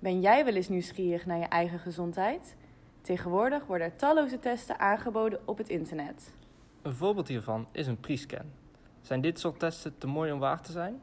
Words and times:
Ben 0.00 0.20
jij 0.20 0.44
wel 0.44 0.54
eens 0.54 0.68
nieuwsgierig 0.68 1.26
naar 1.26 1.38
je 1.38 1.44
eigen 1.44 1.78
gezondheid? 1.78 2.56
Tegenwoordig 3.00 3.66
worden 3.66 3.86
er 3.86 3.96
talloze 3.96 4.38
testen 4.38 4.78
aangeboden 4.78 5.40
op 5.44 5.58
het 5.58 5.68
internet. 5.68 6.34
Een 6.82 6.94
voorbeeld 6.94 7.28
hiervan 7.28 7.66
is 7.72 7.86
een 7.86 8.00
pre-scan. 8.00 8.52
Zijn 9.00 9.20
dit 9.20 9.38
soort 9.38 9.58
testen 9.58 9.98
te 9.98 10.06
mooi 10.06 10.32
om 10.32 10.38
waar 10.38 10.62
te 10.62 10.72
zijn? 10.72 11.00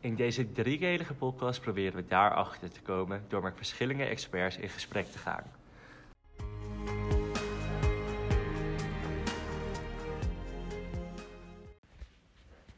In 0.00 0.14
deze 0.14 0.52
driedelige 0.52 1.14
podcast 1.14 1.60
proberen 1.60 1.94
we 1.94 2.04
daarachter 2.06 2.70
te 2.70 2.80
komen 2.80 3.24
door 3.28 3.42
met 3.42 3.56
verschillende 3.56 4.04
experts 4.04 4.56
in 4.56 4.68
gesprek 4.68 5.06
te 5.06 5.18
gaan. 5.18 5.44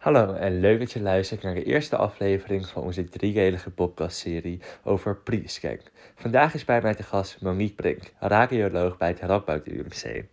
Hallo 0.04 0.32
en 0.32 0.60
leuk 0.60 0.78
dat 0.78 0.92
je 0.92 1.00
luistert 1.00 1.42
naar 1.42 1.54
de 1.54 1.64
eerste 1.64 1.96
aflevering 1.96 2.66
van 2.66 2.82
onze 2.82 3.04
driedelige 3.04 3.70
podcastserie 3.70 4.60
over 4.82 5.16
pre-scan. 5.16 5.78
Vandaag 6.14 6.54
is 6.54 6.64
bij 6.64 6.82
mij 6.82 6.94
te 6.94 7.02
gast 7.02 7.40
Monique 7.42 7.74
Brink, 7.74 8.12
radioloog 8.18 8.96
bij 8.96 9.08
het 9.08 9.20
Radboud 9.20 9.66
UMC. 9.66 10.24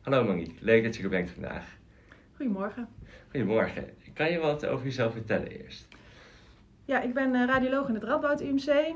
Hallo 0.00 0.24
Monique, 0.24 0.54
leuk 0.60 0.84
dat 0.84 0.96
je 0.96 1.02
er 1.02 1.08
bent 1.08 1.30
vandaag. 1.30 1.64
Goedemorgen. 2.36 2.88
Goedemorgen. 3.30 3.84
Kan 4.14 4.30
je 4.30 4.38
wat 4.38 4.66
over 4.66 4.84
jezelf 4.84 5.12
vertellen 5.12 5.48
eerst? 5.48 5.88
Ja, 6.84 7.00
ik 7.00 7.14
ben 7.14 7.34
eh, 7.34 7.46
radioloog 7.46 7.88
in 7.88 7.94
het 7.94 8.04
Radboud 8.04 8.40
UMC. 8.40 8.68
eh, 8.68 8.94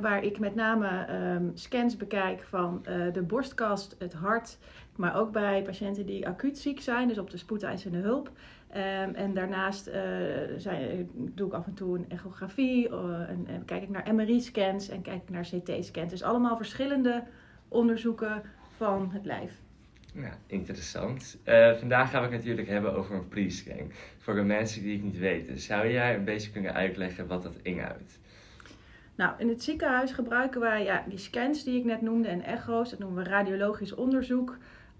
waar 0.00 0.24
ik 0.24 0.38
met 0.38 0.54
name 0.54 1.04
ehm, 1.04 1.50
scans 1.54 1.96
bekijk 1.96 2.42
van 2.42 2.80
eh, 2.84 3.12
de 3.12 3.22
borstkast, 3.22 3.96
het 3.98 4.12
hart, 4.12 4.58
maar 4.96 5.16
ook 5.16 5.32
bij 5.32 5.62
patiënten 5.62 6.06
die 6.06 6.26
acuut 6.26 6.58
ziek 6.58 6.80
zijn, 6.80 7.08
dus 7.08 7.18
op 7.18 7.30
de 7.30 7.36
spoedeisende 7.36 7.98
hulp. 7.98 8.30
Ehm, 8.72 9.14
en 9.14 9.34
daarnaast 9.34 9.86
eh, 9.86 10.02
zijn, 10.56 11.10
doe 11.14 11.46
ik 11.46 11.52
af 11.52 11.66
en 11.66 11.74
toe 11.74 11.98
een 11.98 12.04
echografie 12.08 12.88
eh, 12.88 13.28
en, 13.28 13.44
en 13.46 13.64
kijk 13.64 13.82
ik 13.82 13.88
naar 13.88 14.14
MRI-scans 14.14 14.88
en 14.88 15.02
kijk 15.02 15.22
ik 15.22 15.30
naar 15.30 15.42
CT-scans. 15.42 16.10
Dus 16.10 16.22
allemaal 16.22 16.56
verschillende 16.56 17.24
onderzoeken 17.68 18.42
van 18.76 19.10
het 19.12 19.24
lijf. 19.24 19.52
Ja, 20.14 20.38
interessant. 20.46 21.38
Eh, 21.44 21.72
vandaag 21.74 22.10
gaan 22.10 22.20
we 22.20 22.28
het 22.28 22.36
natuurlijk 22.36 22.68
hebben 22.68 22.94
over 22.94 23.14
een 23.14 23.28
pre-scan. 23.28 23.92
Voor 24.18 24.34
de 24.34 24.42
mensen 24.42 24.82
die 24.82 24.92
het 24.92 25.02
niet 25.02 25.18
weten, 25.18 25.58
zou 25.58 25.88
jij 25.88 26.14
een 26.14 26.24
beetje 26.24 26.50
kunnen 26.50 26.74
uitleggen 26.74 27.26
wat 27.26 27.42
dat 27.42 27.58
inhoudt? 27.62 28.18
Nou, 29.14 29.32
in 29.38 29.48
het 29.48 29.62
ziekenhuis 29.62 30.12
gebruiken 30.12 30.60
wij 30.60 30.84
ja, 30.84 31.04
die 31.08 31.18
scans 31.18 31.64
die 31.64 31.78
ik 31.78 31.84
net 31.84 32.00
noemde 32.00 32.28
en 32.28 32.42
echo's, 32.42 32.90
dat 32.90 32.98
noemen 32.98 33.24
we 33.24 33.30
radiologisch 33.30 33.94
onderzoek, 33.94 34.58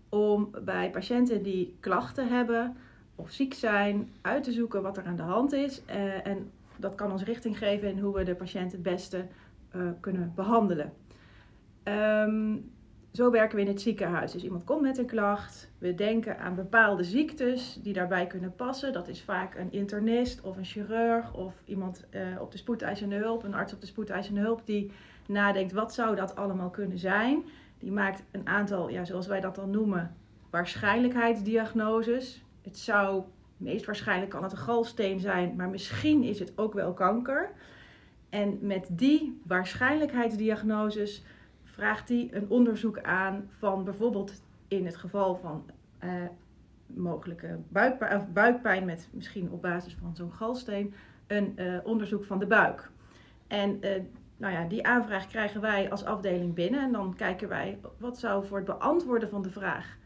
om 0.09 0.51
bij 0.65 0.91
patiënten 0.91 1.43
die 1.43 1.77
klachten 1.81 2.29
hebben 2.29 2.77
of 3.15 3.31
ziek 3.31 3.55
zijn 3.55 4.11
uit 4.21 4.45
te 4.45 4.53
zoeken 4.53 4.83
wat 4.83 4.97
er 4.97 5.05
aan 5.05 5.17
de 5.17 5.23
hand 5.23 5.53
is. 5.53 5.85
Eh, 5.85 6.27
en 6.27 6.51
dat 6.77 6.95
kan 6.95 7.13
ons 7.13 7.23
richting 7.23 7.59
geven 7.59 7.89
in 7.89 7.99
hoe 7.99 8.15
we 8.15 8.25
de 8.25 8.35
patiënt 8.35 8.73
het 8.73 8.83
beste 8.83 9.27
eh, 9.71 9.81
kunnen 10.01 10.33
behandelen. 10.35 10.93
Ehm, 11.83 12.57
zo 13.13 13.31
werken 13.31 13.57
we 13.57 13.63
in 13.63 13.69
het 13.69 13.81
ziekenhuis. 13.81 14.33
Dus 14.33 14.45
iemand 14.45 14.65
komt 14.65 14.83
met 14.83 14.99
een 14.99 15.07
klacht. 15.07 15.71
We 15.79 15.95
denken 15.95 16.39
aan 16.39 16.55
bepaalde 16.55 17.05
ziektes 17.05 17.79
die 17.83 17.93
daarbij 17.93 18.27
kunnen 18.27 18.55
passen. 18.57 18.93
Dat 18.93 19.09
is 19.09 19.23
vaak 19.23 19.55
een 19.55 19.73
internist 19.73 20.41
of 20.41 20.57
een 20.57 20.65
chirurg 20.65 21.35
of 21.35 21.55
iemand 21.65 22.05
eh, 22.11 22.21
op 22.41 22.53
de 22.53 22.59
spoedeisende 22.59 23.17
hulp, 23.17 23.43
een 23.43 23.55
arts 23.55 23.73
op 23.73 23.81
de 23.81 23.87
spoedeisende 23.87 24.41
hulp 24.41 24.67
die 24.67 24.93
nadenkt 25.27 25.73
wat 25.73 25.95
zou 25.95 26.17
dat 26.17 26.37
allemaal 26.37 26.71
kunnen 26.71 26.99
zijn. 26.99 27.45
Die 27.79 27.93
maakt 27.93 28.23
een 28.31 28.47
aantal, 28.47 28.89
ja, 28.89 29.05
zoals 29.05 29.27
wij 29.27 29.41
dat 29.41 29.55
dan 29.55 29.71
noemen, 29.71 30.15
waarschijnlijkheidsdiagnoses. 30.51 32.43
Het 32.63 32.79
zou, 32.79 33.23
meest 33.57 33.87
waarschijnlijk 33.87 34.31
kan 34.31 34.45
een 34.45 34.57
galsteen 34.57 35.21
zijn, 35.21 35.57
maar 35.57 35.69
misschien 35.69 36.23
is 36.23 36.39
het 36.39 36.53
ook 36.59 36.73
wel 36.73 36.93
kanker. 36.93 37.51
En 38.29 38.59
met 38.61 38.89
die 38.91 39.41
waarschijnlijkheidsdiagnoses 39.47 41.25
vraagt 41.65 42.09
hij 42.09 42.29
een 42.33 42.49
onderzoek 42.49 43.01
aan 43.01 43.51
van 43.59 43.85
bijvoorbeeld 43.85 44.43
in 44.69 44.87
het 44.87 44.97
geval 44.97 45.37
van 45.37 45.65
eh, 45.99 46.11
mogelijke 46.87 47.59
buikpijn, 47.69 48.17
of 48.17 48.29
buikpijn 48.29 48.85
met 48.85 49.09
misschien 49.13 49.51
op 49.51 49.63
basis 49.63 49.97
van 50.01 50.17
zo'n 50.17 50.33
galsteen 50.33 50.95
een 51.27 51.53
eh, 51.57 51.79
onderzoek 51.85 52.25
van 52.25 52.39
de 52.39 52.47
buik. 52.47 52.91
En 53.47 53.81
eh, 53.81 54.03
nou 54.37 54.53
ja, 54.53 54.65
die 54.65 54.87
aanvraag 54.87 55.27
krijgen 55.27 55.61
wij 55.61 55.91
als 55.91 56.05
afdeling 56.05 56.55
binnen 56.55 56.83
en 56.83 56.93
dan 56.93 57.15
kijken 57.15 57.49
wij 57.49 57.79
wat 57.99 58.19
zou 58.19 58.47
voor 58.47 58.57
het 58.57 58.67
beantwoorden 58.67 59.29
van 59.29 59.43
de 59.43 59.51
vraag 59.51 59.97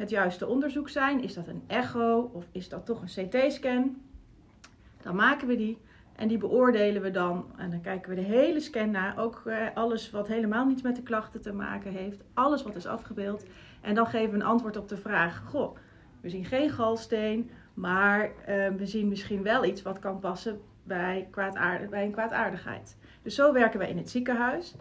het 0.00 0.10
juiste 0.10 0.46
onderzoek 0.46 0.88
zijn. 0.88 1.22
Is 1.22 1.34
dat 1.34 1.48
een 1.48 1.62
echo 1.66 2.30
of 2.32 2.44
is 2.52 2.68
dat 2.68 2.86
toch 2.86 3.02
een 3.02 3.28
CT-scan? 3.28 4.02
Dan 5.02 5.16
maken 5.16 5.48
we 5.48 5.56
die. 5.56 5.78
En 6.16 6.28
die 6.28 6.38
beoordelen 6.38 7.02
we 7.02 7.10
dan. 7.10 7.44
En 7.56 7.70
dan 7.70 7.80
kijken 7.80 8.10
we 8.10 8.16
de 8.16 8.26
hele 8.26 8.60
scan 8.60 8.90
naar. 8.90 9.18
Ook 9.18 9.42
eh, 9.46 9.66
alles 9.74 10.10
wat 10.10 10.28
helemaal 10.28 10.66
niets 10.66 10.82
met 10.82 10.96
de 10.96 11.02
klachten 11.02 11.40
te 11.40 11.52
maken 11.52 11.92
heeft. 11.92 12.22
Alles 12.34 12.62
wat 12.62 12.76
is 12.76 12.86
afgebeeld. 12.86 13.44
En 13.80 13.94
dan 13.94 14.06
geven 14.06 14.30
we 14.30 14.36
een 14.36 14.42
antwoord 14.42 14.76
op 14.76 14.88
de 14.88 14.96
vraag. 14.96 15.42
Goh, 15.46 15.76
we 16.20 16.28
zien 16.28 16.44
geen 16.44 16.70
galsteen. 16.70 17.50
Maar 17.74 18.30
eh, 18.46 18.68
we 18.68 18.86
zien 18.86 19.08
misschien 19.08 19.42
wel 19.42 19.64
iets 19.64 19.82
wat 19.82 19.98
kan 19.98 20.18
passen 20.18 20.60
bij, 20.84 21.28
bij 21.90 22.04
een 22.04 22.12
kwaadaardigheid. 22.12 22.96
Dus 23.22 23.34
zo 23.34 23.52
werken 23.52 23.78
wij 23.78 23.90
in 23.90 23.96
het 23.96 24.10
ziekenhuis. 24.10 24.74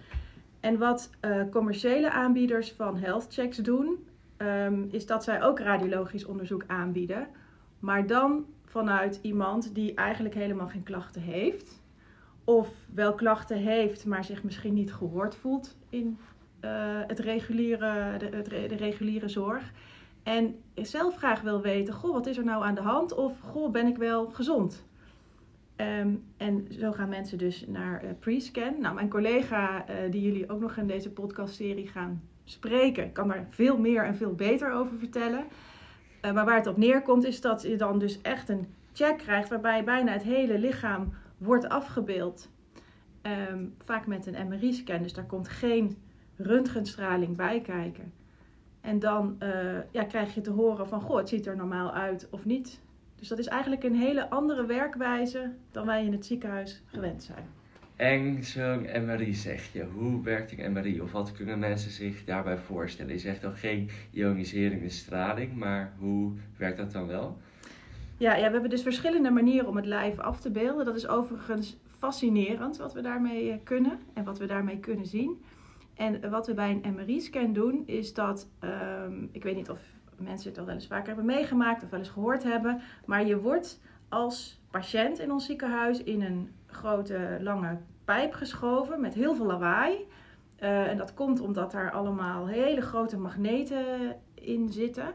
En 0.59 0.77
wat 0.77 1.09
eh, 1.19 1.41
commerciële 1.51 2.11
aanbieders 2.11 2.71
van 2.71 2.97
health 2.97 3.27
checks 3.29 3.57
doen. 3.57 4.07
Ehm, 4.39 4.85
is 4.89 5.05
dat 5.05 5.23
zij 5.23 5.43
ook 5.43 5.59
radiologisch 5.59 6.25
onderzoek 6.25 6.63
aanbieden. 6.67 7.27
Maar 7.79 8.07
dan 8.07 8.45
vanuit 8.65 9.19
iemand 9.21 9.75
die 9.75 9.93
eigenlijk 9.93 10.35
helemaal 10.35 10.67
geen 10.67 10.83
klachten 10.83 11.21
heeft. 11.21 11.81
Of 12.43 12.69
wel 12.93 13.13
klachten 13.13 13.57
heeft, 13.57 14.05
maar 14.05 14.23
zich 14.23 14.43
misschien 14.43 14.73
niet 14.73 14.93
gehoord 14.93 15.35
voelt 15.35 15.77
in 15.89 16.17
eh, 16.59 17.01
het 17.07 17.19
reguliere, 17.19 18.17
de, 18.17 18.41
de 18.67 18.75
reguliere 18.75 19.27
zorg. 19.27 19.71
En 20.23 20.55
zelf 20.73 21.15
graag 21.15 21.41
wil 21.41 21.61
weten, 21.61 21.93
goh, 21.93 22.13
wat 22.13 22.27
is 22.27 22.37
er 22.37 22.43
nou 22.43 22.63
aan 22.63 22.75
de 22.75 22.81
hand? 22.81 23.15
Of, 23.15 23.39
goh, 23.39 23.71
ben 23.71 23.87
ik 23.87 23.97
wel 23.97 24.29
gezond? 24.29 24.87
Ehm, 25.75 26.15
en 26.37 26.67
zo 26.79 26.91
gaan 26.91 27.09
mensen 27.09 27.37
dus 27.37 27.65
naar 27.67 28.03
eh, 28.03 28.09
pre-scan. 28.19 28.81
Nou, 28.81 28.95
mijn 28.95 29.09
collega, 29.09 29.87
eh, 29.87 30.11
die 30.11 30.21
jullie 30.21 30.49
ook 30.49 30.59
nog 30.59 30.77
in 30.77 30.87
deze 30.87 31.11
podcastserie 31.11 31.87
gaan 31.87 32.21
spreken, 32.49 33.11
kan 33.11 33.27
daar 33.27 33.47
veel 33.49 33.77
meer 33.77 34.03
en 34.03 34.15
veel 34.15 34.35
beter 34.35 34.71
over 34.71 34.97
vertellen. 34.97 35.45
Uh, 36.21 36.31
maar 36.31 36.45
waar 36.45 36.55
het 36.55 36.67
op 36.67 36.77
neerkomt 36.77 37.25
is 37.25 37.41
dat 37.41 37.61
je 37.61 37.75
dan 37.75 37.99
dus 37.99 38.21
echt 38.21 38.49
een 38.49 38.67
check 38.93 39.17
krijgt 39.17 39.49
waarbij 39.49 39.83
bijna 39.83 40.11
het 40.11 40.23
hele 40.23 40.59
lichaam 40.59 41.13
wordt 41.37 41.69
afgebeeld. 41.69 42.49
Ehm, 43.21 43.65
vaak 43.85 44.07
met 44.07 44.25
een 44.25 44.47
MRI-scan, 44.47 45.01
dus 45.01 45.13
daar 45.13 45.25
komt 45.25 45.47
geen 45.47 45.97
röntgenstraling 46.35 47.35
bij 47.35 47.61
kijken. 47.61 48.13
En 48.81 48.99
dan 48.99 49.35
uh, 49.43 49.49
ja, 49.91 50.03
krijg 50.03 50.33
je 50.33 50.41
te 50.41 50.51
horen 50.51 50.87
van, 50.87 51.01
goh, 51.01 51.17
het 51.17 51.29
ziet 51.29 51.45
er 51.45 51.55
normaal 51.55 51.91
uit 51.91 52.27
of 52.31 52.45
niet. 52.45 52.81
Dus 53.15 53.27
dat 53.27 53.39
is 53.39 53.47
eigenlijk 53.47 53.83
een 53.83 53.95
hele 53.95 54.29
andere 54.29 54.65
werkwijze 54.65 55.51
dan 55.71 55.85
wij 55.85 56.05
in 56.05 56.11
het 56.11 56.25
ziekenhuis 56.25 56.83
gewend 56.85 57.23
zijn. 57.23 57.58
En 57.99 58.43
zo'n 58.43 58.87
MRI 59.05 59.33
zeg 59.33 59.73
je, 59.73 59.83
hoe 59.83 60.23
werkt 60.23 60.57
een 60.57 60.71
MRI? 60.71 61.01
Of 61.01 61.11
wat 61.11 61.31
kunnen 61.31 61.59
mensen 61.59 61.91
zich 61.91 62.23
daarbij 62.23 62.57
voorstellen? 62.57 63.13
Je 63.13 63.19
zegt 63.19 63.45
al 63.45 63.51
geen 63.51 63.89
ioniserende 64.11 64.89
straling, 64.89 65.55
maar 65.55 65.93
hoe 65.97 66.33
werkt 66.57 66.77
dat 66.77 66.91
dan 66.91 67.07
wel? 67.07 67.37
Ja, 68.17 68.35
ja, 68.35 68.45
we 68.45 68.51
hebben 68.51 68.69
dus 68.69 68.81
verschillende 68.81 69.29
manieren 69.29 69.67
om 69.67 69.75
het 69.75 69.85
lijf 69.85 70.19
af 70.19 70.39
te 70.39 70.51
beelden. 70.51 70.85
Dat 70.85 70.95
is 70.95 71.07
overigens 71.07 71.77
fascinerend 71.97 72.77
wat 72.77 72.93
we 72.93 73.01
daarmee 73.01 73.59
kunnen 73.63 73.99
en 74.13 74.23
wat 74.23 74.39
we 74.39 74.45
daarmee 74.45 74.79
kunnen 74.79 75.05
zien. 75.05 75.41
En 75.95 76.29
wat 76.29 76.47
we 76.47 76.53
bij 76.53 76.79
een 76.81 76.93
MRI-scan 76.93 77.53
doen, 77.53 77.83
is 77.85 78.13
dat, 78.13 78.49
um, 79.05 79.29
ik 79.31 79.43
weet 79.43 79.55
niet 79.55 79.69
of 79.69 79.79
mensen 80.17 80.49
het 80.49 80.59
al 80.59 80.65
wel 80.65 80.75
eens 80.75 80.87
vaker 80.87 81.07
hebben 81.07 81.25
meegemaakt 81.25 81.83
of 81.83 81.89
wel 81.89 81.99
eens 81.99 82.09
gehoord 82.09 82.43
hebben, 82.43 82.81
maar 83.05 83.25
je 83.25 83.39
wordt 83.39 83.81
als 84.09 84.61
patiënt 84.71 85.19
in 85.19 85.31
ons 85.31 85.45
ziekenhuis 85.45 86.03
in 86.03 86.21
een 86.21 86.49
grote 86.71 87.37
lange 87.41 87.77
pijp 88.05 88.33
geschoven 88.33 89.01
met 89.01 89.13
heel 89.13 89.35
veel 89.35 89.45
lawaai. 89.45 90.07
Uh, 90.63 90.87
en 90.87 90.97
dat 90.97 91.13
komt 91.13 91.39
omdat 91.39 91.71
daar 91.71 91.91
allemaal 91.91 92.47
hele 92.47 92.81
grote 92.81 93.17
magneten 93.17 94.15
in 94.33 94.69
zitten. 94.69 95.13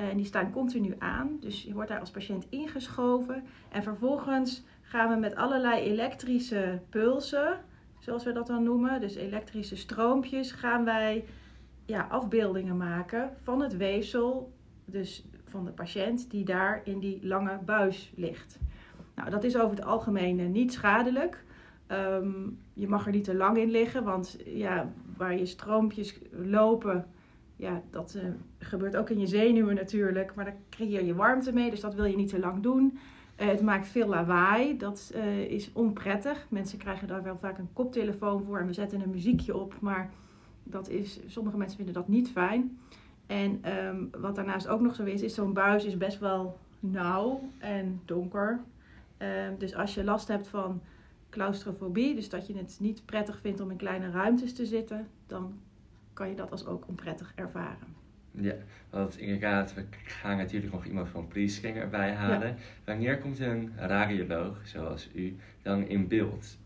Uh, 0.00 0.08
en 0.08 0.16
die 0.16 0.26
staan 0.26 0.52
continu 0.52 0.94
aan. 0.98 1.36
Dus 1.40 1.62
je 1.62 1.72
wordt 1.72 1.88
daar 1.88 2.00
als 2.00 2.10
patiënt 2.10 2.46
ingeschoven. 2.48 3.44
En 3.68 3.82
vervolgens 3.82 4.64
gaan 4.82 5.08
we 5.08 5.16
met 5.16 5.36
allerlei 5.36 5.82
elektrische 5.82 6.80
pulsen, 6.90 7.60
zoals 7.98 8.24
we 8.24 8.32
dat 8.32 8.46
dan 8.46 8.62
noemen, 8.62 9.00
dus 9.00 9.14
elektrische 9.14 9.76
stroompjes, 9.76 10.52
gaan 10.52 10.84
wij 10.84 11.24
ja, 11.84 12.06
afbeeldingen 12.10 12.76
maken 12.76 13.30
van 13.42 13.60
het 13.60 13.76
weefsel, 13.76 14.52
dus 14.84 15.24
van 15.48 15.64
de 15.64 15.70
patiënt 15.70 16.30
die 16.30 16.44
daar 16.44 16.80
in 16.84 16.98
die 16.98 17.26
lange 17.26 17.58
buis 17.64 18.12
ligt. 18.16 18.58
Nou, 19.16 19.30
dat 19.30 19.44
is 19.44 19.56
over 19.56 19.76
het 19.76 19.84
algemeen 19.84 20.38
uh, 20.38 20.48
niet 20.48 20.72
schadelijk. 20.72 21.44
Um, 21.92 22.58
je 22.72 22.88
mag 22.88 23.06
er 23.06 23.12
niet 23.12 23.24
te 23.24 23.34
lang 23.34 23.56
in 23.56 23.70
liggen, 23.70 24.04
want 24.04 24.36
ja, 24.44 24.92
waar 25.16 25.38
je 25.38 25.46
stroompjes 25.46 26.18
lopen, 26.30 27.06
ja, 27.56 27.82
dat 27.90 28.14
uh, 28.16 28.22
gebeurt 28.58 28.96
ook 28.96 29.10
in 29.10 29.18
je 29.18 29.26
zenuwen 29.26 29.74
natuurlijk. 29.74 30.34
Maar 30.34 30.44
daar 30.44 30.56
creëer 30.70 31.04
je 31.04 31.14
warmte 31.14 31.52
mee, 31.52 31.70
dus 31.70 31.80
dat 31.80 31.94
wil 31.94 32.04
je 32.04 32.16
niet 32.16 32.28
te 32.28 32.38
lang 32.38 32.62
doen. 32.62 32.98
Eh, 33.36 33.46
het 33.46 33.62
maakt 33.62 33.88
veel 33.88 34.08
lawaai, 34.08 34.76
dat 34.76 35.10
eh, 35.14 35.40
is 35.40 35.70
onprettig. 35.72 36.46
Mensen 36.48 36.78
krijgen 36.78 37.08
daar 37.08 37.22
wel 37.22 37.36
vaak 37.36 37.58
een 37.58 37.72
koptelefoon 37.72 38.44
voor 38.44 38.58
en 38.58 38.66
we 38.66 38.72
zetten 38.72 39.00
een 39.00 39.10
muziekje 39.10 39.56
op, 39.56 39.74
maar 39.80 40.10
dat 40.62 40.88
is, 40.88 41.20
sommige 41.26 41.56
mensen 41.56 41.76
vinden 41.76 41.94
dat 41.94 42.08
niet 42.08 42.30
fijn. 42.30 42.78
En 43.26 43.58
ehm, 43.62 44.04
wat 44.20 44.34
daarnaast 44.34 44.68
ook 44.68 44.80
nog 44.80 44.94
zo 44.94 45.04
is, 45.04 45.22
is 45.22 45.34
zo'n 45.34 45.52
buis 45.52 45.84
is 45.84 45.96
best 45.96 46.18
wel 46.18 46.58
nauw 46.80 47.40
en 47.58 48.00
donker. 48.04 48.60
Ehm, 49.16 49.58
dus 49.58 49.74
als 49.74 49.94
je 49.94 50.04
last 50.04 50.28
hebt 50.28 50.48
van 50.48 50.82
claustrofobie, 51.30 52.14
dus 52.14 52.28
dat 52.28 52.46
je 52.46 52.56
het 52.56 52.76
niet 52.80 53.04
prettig 53.04 53.40
vindt 53.40 53.60
om 53.60 53.70
in 53.70 53.76
kleine 53.76 54.10
ruimtes 54.10 54.54
te 54.54 54.66
zitten, 54.66 55.08
dan 55.26 55.60
kan 56.12 56.28
je 56.28 56.34
dat 56.34 56.50
als 56.50 56.66
ook 56.66 56.88
onprettig 56.88 57.32
ervaren. 57.34 57.94
Ja, 58.30 58.54
want 58.90 59.16
inderdaad, 59.16 59.74
we 59.74 59.84
gaan 60.04 60.36
natuurlijk 60.36 60.72
nog 60.72 60.84
iemand 60.84 61.08
van 61.08 61.28
Priesking 61.28 61.76
erbij 61.76 62.12
halen. 62.12 62.56
Wanneer 62.84 63.18
komt 63.18 63.38
een 63.38 63.72
radioloog, 63.76 64.58
zoals 64.64 65.08
u, 65.14 65.36
dan 65.62 65.88
in 65.88 66.08
beeld? 66.08 66.56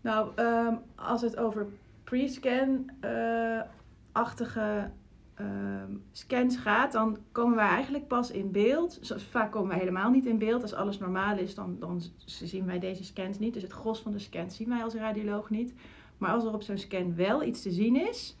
Nou, 0.00 0.32
ehm, 0.34 0.74
als 0.94 1.22
het 1.22 1.36
over 1.36 1.66
pre-scan-achtige 2.04 4.90
ehm, 5.36 5.96
scans 6.12 6.56
gaat, 6.56 6.92
dan 6.92 7.18
komen 7.32 7.56
wij 7.56 7.68
eigenlijk 7.68 8.06
pas 8.06 8.30
in 8.30 8.50
beeld. 8.50 9.00
Vaak 9.30 9.52
komen 9.52 9.68
wij 9.68 9.78
helemaal 9.78 10.10
niet 10.10 10.26
in 10.26 10.38
beeld. 10.38 10.62
Als 10.62 10.74
alles 10.74 10.98
normaal 10.98 11.38
is, 11.38 11.54
dan, 11.54 11.76
dan 11.78 12.02
zien 12.24 12.66
wij 12.66 12.78
deze 12.78 13.04
scans 13.04 13.38
niet. 13.38 13.54
Dus 13.54 13.62
het 13.62 13.72
gros 13.72 14.00
van 14.00 14.12
de 14.12 14.18
scans 14.18 14.56
zien 14.56 14.68
wij 14.68 14.82
als 14.82 14.94
radioloog 14.94 15.50
niet. 15.50 15.74
Maar 16.18 16.30
als 16.30 16.44
er 16.44 16.52
op 16.52 16.62
zo'n 16.62 16.78
scan 16.78 17.16
wel 17.16 17.42
iets 17.42 17.62
te 17.62 17.70
zien 17.70 18.08
is, 18.08 18.38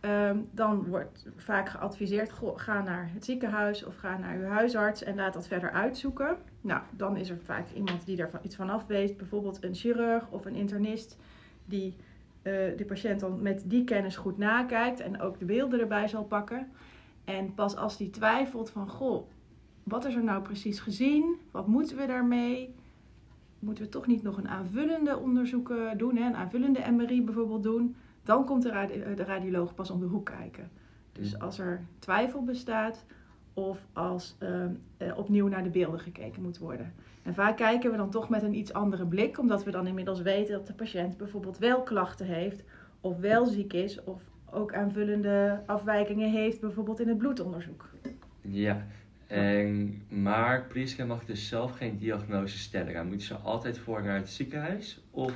ehm, 0.00 0.38
dan 0.50 0.86
wordt 0.86 1.26
vaak 1.36 1.68
geadviseerd: 1.68 2.32
ga 2.54 2.82
naar 2.82 3.10
het 3.12 3.24
ziekenhuis 3.24 3.84
of 3.84 3.96
ga 3.96 4.18
naar 4.18 4.36
uw 4.36 4.46
huisarts 4.46 5.02
en 5.02 5.14
laat 5.14 5.32
dat 5.32 5.46
verder 5.46 5.70
uitzoeken. 5.70 6.36
Nou, 6.60 6.82
dan 6.96 7.16
is 7.16 7.30
er 7.30 7.38
vaak 7.44 7.70
iemand 7.70 8.06
die 8.06 8.22
er 8.22 8.30
iets 8.42 8.56
van 8.56 8.70
af 8.70 8.86
weet, 8.86 9.16
bijvoorbeeld 9.16 9.64
een 9.64 9.74
chirurg 9.74 10.30
of 10.30 10.44
een 10.44 10.54
internist, 10.54 11.16
die 11.64 11.96
de 12.42 12.84
patiënt 12.86 13.20
dan 13.20 13.42
met 13.42 13.62
die 13.66 13.84
kennis 13.84 14.16
goed 14.16 14.38
nakijkt 14.38 15.00
en 15.00 15.20
ook 15.20 15.38
de 15.38 15.44
beelden 15.44 15.80
erbij 15.80 16.08
zal 16.08 16.24
pakken. 16.24 16.68
En 17.24 17.54
pas 17.54 17.76
als 17.76 17.96
die 17.96 18.10
twijfelt 18.10 18.70
van, 18.70 18.88
goh, 18.88 19.26
wat 19.82 20.04
is 20.04 20.14
er 20.14 20.24
nou 20.24 20.42
precies 20.42 20.80
gezien? 20.80 21.36
Wat 21.50 21.66
moeten 21.66 21.96
we 21.96 22.06
daarmee? 22.06 22.74
Moeten 23.58 23.84
we 23.84 23.90
toch 23.90 24.06
niet 24.06 24.22
nog 24.22 24.36
een 24.36 24.48
aanvullende 24.48 25.18
onderzoek 25.18 25.70
eh, 25.70 25.90
doen, 25.96 26.16
hè? 26.16 26.26
een 26.26 26.36
aanvullende 26.36 26.90
MRI 26.90 27.22
bijvoorbeeld 27.22 27.62
doen? 27.62 27.96
Dan 28.22 28.44
komt 28.44 28.62
de, 28.62 28.70
radi- 28.70 29.00
eh, 29.00 29.16
de 29.16 29.24
radioloog 29.24 29.74
pas 29.74 29.90
om 29.90 30.00
de 30.00 30.06
hoek 30.06 30.24
kijken. 30.24 30.70
Dus 31.12 31.38
als 31.38 31.58
er 31.58 31.86
twijfel 31.98 32.44
bestaat 32.44 33.04
of 33.54 33.78
als 33.92 34.36
eh, 34.38 34.64
eh, 34.96 35.18
opnieuw 35.18 35.48
naar 35.48 35.62
de 35.62 35.70
beelden 35.70 36.00
gekeken 36.00 36.42
moet 36.42 36.58
worden. 36.58 36.92
En 37.22 37.34
vaak 37.34 37.56
kijken 37.56 37.90
we 37.90 37.96
dan 37.96 38.10
toch 38.10 38.28
met 38.28 38.42
een 38.42 38.54
iets 38.54 38.72
andere 38.72 39.06
blik, 39.06 39.38
omdat 39.38 39.64
we 39.64 39.70
dan 39.70 39.86
inmiddels 39.86 40.20
weten 40.22 40.52
dat 40.52 40.66
de 40.66 40.72
patiënt 40.72 41.16
bijvoorbeeld 41.16 41.58
wel 41.58 41.82
klachten 41.82 42.26
heeft, 42.26 42.62
of 43.00 43.18
wel 43.18 43.46
ziek 43.46 43.72
is, 43.72 44.04
of 44.04 44.22
ook 44.50 44.74
aanvullende 44.74 45.62
afwijkingen 45.66 46.30
heeft, 46.30 46.60
bijvoorbeeld 46.60 47.00
in 47.00 47.08
het 47.08 47.18
bloedonderzoek. 47.18 47.88
Ja, 48.40 48.86
en, 49.26 50.02
maar 50.08 50.66
Priesking 50.66 51.08
mag 51.08 51.24
dus 51.24 51.48
zelf 51.48 51.76
geen 51.76 51.98
diagnose 51.98 52.58
stellen. 52.58 52.92
Dan 52.94 53.06
moeten 53.06 53.26
ze 53.26 53.34
altijd 53.34 53.78
voor 53.78 54.02
naar 54.02 54.16
het 54.16 54.28
ziekenhuis? 54.28 55.00
Of 55.10 55.32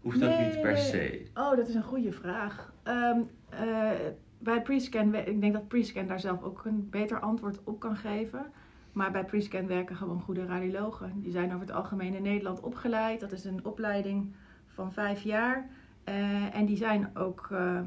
hoeft 0.00 0.20
dat 0.20 0.28
Nee, 0.28 0.46
niet 0.46 0.60
per 0.60 0.76
se? 0.76 1.26
Oh, 1.34 1.56
dat 1.56 1.68
is 1.68 1.74
een 1.74 1.82
goede 1.82 2.12
vraag. 2.12 2.72
Ehm, 2.82 3.18
eh, 3.48 3.90
bij 4.44 4.62
Prescan, 4.62 5.14
ik 5.14 5.40
denk 5.40 5.52
dat 5.52 5.68
Prescan 5.68 6.06
daar 6.06 6.20
zelf 6.20 6.42
ook 6.42 6.64
een 6.64 6.90
beter 6.90 7.20
antwoord 7.20 7.60
op 7.64 7.80
kan 7.80 7.96
geven. 7.96 8.46
Maar 8.92 9.10
bij 9.10 9.24
Prescan 9.24 9.66
werken 9.66 9.96
gewoon 9.96 10.20
goede 10.20 10.46
radiologen. 10.46 11.20
Die 11.22 11.32
zijn 11.32 11.54
over 11.54 11.66
het 11.66 11.76
algemeen 11.76 12.14
in 12.14 12.22
Nederland 12.22 12.60
opgeleid. 12.60 13.20
Dat 13.20 13.32
is 13.32 13.44
een 13.44 13.64
opleiding 13.64 14.34
van 14.66 14.92
vijf 14.92 15.22
jaar. 15.22 15.68
Eh, 16.04 16.56
en 16.56 16.66
die 16.66 16.76
zijn 16.76 17.16
ook 17.16 17.48
eh 17.50 17.80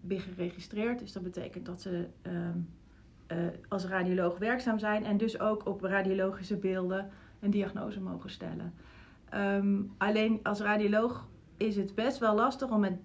BIG 0.00 0.24
geregistreerd. 0.24 0.98
Dus 0.98 1.12
dat 1.12 1.22
betekent 1.22 1.66
dat 1.66 1.80
ze 1.80 2.06
eh, 2.22 3.36
als 3.68 3.86
radioloog 3.86 4.38
werkzaam 4.38 4.78
zijn. 4.78 5.04
En 5.04 5.16
dus 5.16 5.40
ook 5.40 5.66
op 5.66 5.82
radiologische 5.82 6.56
beelden 6.56 7.10
een 7.40 7.50
diagnose 7.50 8.00
mogen 8.00 8.30
stellen. 8.30 8.74
Ehm, 9.28 9.82
alleen 9.96 10.40
als 10.42 10.60
radioloog 10.60 11.28
is 11.56 11.76
het 11.76 11.94
best 11.94 12.18
wel 12.18 12.34
lastig 12.34 12.70
om 12.70 12.80
met 12.80 12.98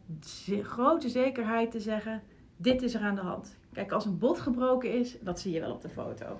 grote 0.63 1.09
zekerheid 1.09 1.71
te 1.71 1.79
zeggen: 1.79 2.21
dit 2.57 2.81
is 2.81 2.93
er 2.93 3.01
aan 3.01 3.15
de 3.15 3.21
hand. 3.21 3.57
Kijk, 3.73 3.91
als 3.91 4.05
een 4.05 4.17
bot 4.17 4.39
gebroken 4.39 4.93
is, 4.93 5.17
dat 5.21 5.39
zie 5.39 5.53
je 5.53 5.59
wel 5.59 5.71
op 5.71 5.81
de 5.81 5.89
foto. 5.89 6.39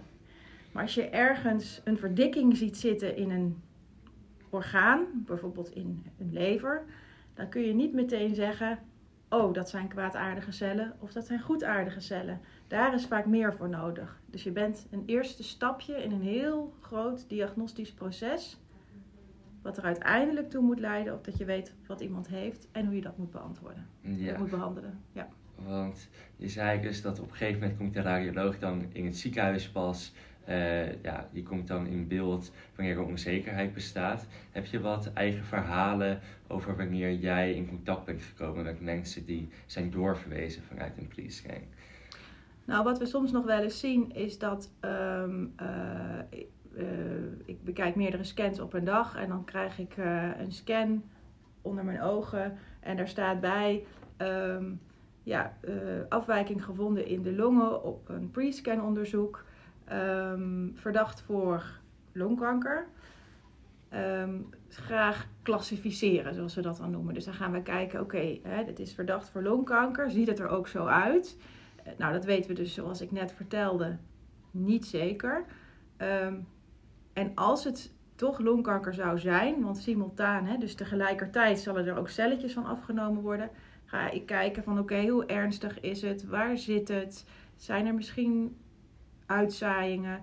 Maar 0.71 0.83
als 0.83 0.93
je 0.95 1.09
ergens 1.09 1.81
een 1.83 1.97
verdikking 1.97 2.57
ziet 2.57 2.77
zitten 2.77 3.15
in 3.15 3.31
een 3.31 3.61
orgaan, 4.49 5.05
bijvoorbeeld 5.13 5.75
in 5.75 6.05
een 6.19 6.33
lever, 6.33 6.83
dan 7.33 7.49
kun 7.49 7.61
je 7.61 7.73
niet 7.73 7.93
meteen 7.93 8.35
zeggen: 8.35 8.79
oh, 9.29 9.53
dat 9.53 9.69
zijn 9.69 9.87
kwaadaardige 9.87 10.51
cellen 10.51 10.93
of 10.99 11.11
dat 11.11 11.25
zijn 11.25 11.41
goedaardige 11.41 11.99
cellen. 11.99 12.39
Daar 12.67 12.93
is 12.93 13.05
vaak 13.05 13.25
meer 13.25 13.53
voor 13.53 13.69
nodig. 13.69 14.21
Dus 14.25 14.43
je 14.43 14.51
bent 14.51 14.87
een 14.91 15.03
eerste 15.05 15.43
stapje 15.43 16.03
in 16.03 16.11
een 16.11 16.21
heel 16.21 16.73
groot 16.79 17.29
diagnostisch 17.29 17.91
proces. 17.93 18.57
Wat 19.61 19.77
er 19.77 19.83
uiteindelijk 19.83 20.49
toe 20.49 20.61
moet 20.61 20.79
leiden 20.79 21.13
op 21.13 21.25
dat 21.25 21.37
je 21.37 21.45
weet 21.45 21.73
wat 21.87 22.01
iemand 22.01 22.27
heeft 22.27 22.67
en 22.71 22.85
hoe 22.85 22.95
je 22.95 23.01
dat 23.01 23.17
moet 23.17 23.31
beantwoorden. 23.31 23.87
Ja, 24.01 24.29
Dat 24.29 24.37
moet 24.37 24.49
behandelen. 24.49 24.99
Ja. 25.11 25.27
Want 25.67 26.09
je 26.35 26.49
zei 26.49 26.81
dus 26.81 27.01
dat 27.01 27.19
op 27.19 27.29
een 27.29 27.35
gegeven 27.35 27.59
moment 27.59 27.77
komt 27.77 27.93
de 27.93 28.01
radioloog 28.01 28.59
dan 28.59 28.85
in 28.91 29.05
het 29.05 29.17
ziekenhuis 29.17 29.69
pas. 29.69 30.13
eh, 30.45 31.01
ja, 31.03 31.29
die 31.31 31.43
komt 31.43 31.67
dan 31.67 31.87
in 31.87 32.07
beeld 32.07 32.51
wanneer 32.75 32.95
er 32.97 33.03
onzekerheid 33.03 33.73
bestaat. 33.73 34.27
Heb 34.51 34.65
je 34.65 34.79
wat 34.79 35.13
eigen 35.13 35.43
verhalen 35.43 36.19
over 36.47 36.77
wanneer 36.77 37.13
jij 37.13 37.53
in 37.53 37.67
contact 37.67 38.05
bent 38.05 38.21
gekomen 38.21 38.63
met 38.63 38.81
mensen 38.81 39.25
die 39.25 39.49
zijn 39.65 39.91
doorverwezen 39.91 40.63
vanuit 40.63 40.97
een 40.97 41.07
police 41.07 41.43
Nou, 42.65 42.83
wat 42.83 42.99
we 42.99 43.05
soms 43.05 43.31
nog 43.31 43.45
wel 43.45 43.61
eens 43.61 43.79
zien 43.79 44.15
is 44.15 44.39
dat 44.39 44.69
ehm, 44.79 45.45
eh, 45.55 46.19
eh, 46.19 46.85
ik 47.45 47.63
bekijk 47.63 47.95
meerdere 47.95 48.23
scans 48.23 48.59
op 48.59 48.73
een 48.73 48.85
dag 48.85 49.15
en 49.15 49.27
dan 49.27 49.45
krijg 49.45 49.79
ik 49.79 49.97
een 50.37 50.51
scan 50.51 51.03
onder 51.61 51.85
mijn 51.85 52.01
ogen 52.01 52.57
en 52.79 52.97
daar 52.97 53.07
staat 53.07 53.41
bij 53.41 53.85
ehm, 54.17 54.71
ja, 55.23 55.57
eh, 55.61 55.73
afwijking 56.09 56.63
gevonden 56.63 57.05
in 57.05 57.21
de 57.21 57.33
longen 57.35 57.83
op 57.83 58.09
een 58.09 58.31
pre-scan 58.31 58.81
onderzoek, 58.81 59.43
Ehm, 59.85 60.69
verdacht 60.73 61.21
voor 61.21 61.63
longkanker. 62.11 62.87
Ehm, 63.89 64.35
graag 64.69 65.27
klassificeren, 65.41 66.33
zoals 66.33 66.55
we 66.55 66.61
dat 66.61 66.77
dan 66.77 66.91
noemen. 66.91 67.13
Dus 67.13 67.25
dan 67.25 67.33
gaan 67.33 67.51
we 67.51 67.61
kijken, 67.61 68.01
oké, 68.01 68.39
hè, 68.43 68.63
dit 68.63 68.79
is 68.79 68.93
verdacht 68.93 69.29
voor 69.29 69.41
longkanker, 69.41 70.11
ziet 70.11 70.27
het 70.27 70.39
er 70.39 70.47
ook 70.47 70.67
zo 70.67 70.85
uit? 70.85 71.37
Eh, 71.83 71.93
Nou, 71.97 72.13
dat 72.13 72.25
weten 72.25 72.49
we 72.49 72.55
dus, 72.55 72.73
zoals 72.73 73.01
ik 73.01 73.11
net 73.11 73.31
vertelde, 73.31 73.97
niet 74.51 74.85
zeker. 74.85 75.45
Ehm, 75.97 76.35
en 77.13 77.31
als 77.35 77.63
het 77.63 77.93
toch 78.15 78.39
longkanker 78.39 78.93
zou 78.93 79.19
zijn, 79.19 79.63
want 79.63 79.77
simultaan, 79.77 80.45
hè, 80.45 80.57
dus 80.57 80.75
tegelijkertijd 80.75 81.59
zullen 81.59 81.87
er 81.87 81.97
ook 81.97 82.09
celletjes 82.09 82.53
van 82.53 82.65
afgenomen 82.65 83.21
worden, 83.21 83.49
ga 83.93 84.09
ik 84.09 84.25
kijken 84.25 84.63
van 84.63 84.79
oké, 84.79 85.07
hoe 85.07 85.25
ernstig 85.25 85.79
is 85.79 86.01
het? 86.01 86.25
Waar 86.25 86.57
zit 86.57 86.87
het? 86.87 87.25
Zijn 87.55 87.85
er 87.85 87.93
misschien 87.93 88.57
uitzaaiingen? 89.25 90.21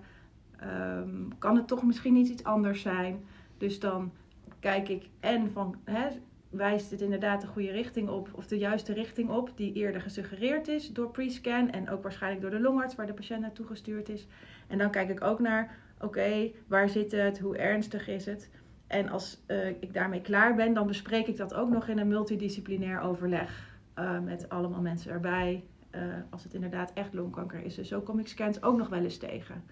Ehm, 0.57 1.27
kan 1.37 1.55
het 1.55 1.67
toch 1.67 1.83
misschien 1.83 2.13
niet 2.13 2.29
iets 2.29 2.43
anders 2.43 2.81
zijn? 2.81 3.25
Dus 3.57 3.79
dan 3.79 4.11
kijk 4.59 4.89
ik 4.89 5.09
en 5.19 5.51
van 5.51 5.75
hè, 5.83 6.07
wijst 6.49 6.91
het 6.91 7.01
inderdaad 7.01 7.41
de 7.41 7.47
goede 7.47 7.71
richting 7.71 8.09
op, 8.09 8.29
of 8.33 8.47
de 8.47 8.57
juiste 8.57 8.93
richting 8.93 9.29
op, 9.29 9.51
die 9.55 9.73
eerder 9.73 10.01
gesuggereerd 10.01 10.67
is 10.67 10.93
door 10.93 11.11
pre-scan 11.11 11.69
en 11.69 11.89
ook 11.89 12.03
waarschijnlijk 12.03 12.41
door 12.41 12.51
de 12.51 12.59
longarts 12.59 12.95
waar 12.95 13.07
de 13.07 13.13
patiënt 13.13 13.41
naartoe 13.41 13.65
gestuurd 13.65 14.09
is. 14.09 14.27
En 14.67 14.77
dan 14.77 14.91
kijk 14.91 15.09
ik 15.09 15.23
ook 15.23 15.39
naar, 15.39 15.77
oké, 15.99 16.51
waar 16.67 16.89
zit 16.89 17.11
het, 17.11 17.39
hoe 17.39 17.57
ernstig 17.57 18.07
is 18.07 18.25
het? 18.25 18.49
En 18.91 19.09
als 19.09 19.37
eh, 19.45 19.67
ik 19.67 19.93
daarmee 19.93 20.21
klaar 20.21 20.55
ben, 20.55 20.73
dan 20.73 20.87
bespreek 20.87 21.27
ik 21.27 21.37
dat 21.37 21.53
ook 21.53 21.69
nog 21.69 21.87
in 21.87 21.97
een 21.97 22.07
multidisciplinair 22.07 23.01
overleg 23.01 23.79
eh, 23.93 24.19
met 24.19 24.49
allemaal 24.49 24.81
mensen 24.81 25.11
erbij, 25.11 25.63
eh, 25.89 26.01
als 26.29 26.43
het 26.43 26.53
inderdaad 26.53 26.93
echt 26.93 27.13
longkanker 27.13 27.63
is. 27.63 27.75
Dus 27.75 27.87
zo 27.87 28.01
kom 28.01 28.19
ik 28.19 28.27
scans 28.27 28.63
ook 28.63 28.77
nog 28.77 28.89
wel 28.89 29.03
eens 29.03 29.17
tegen. 29.17 29.63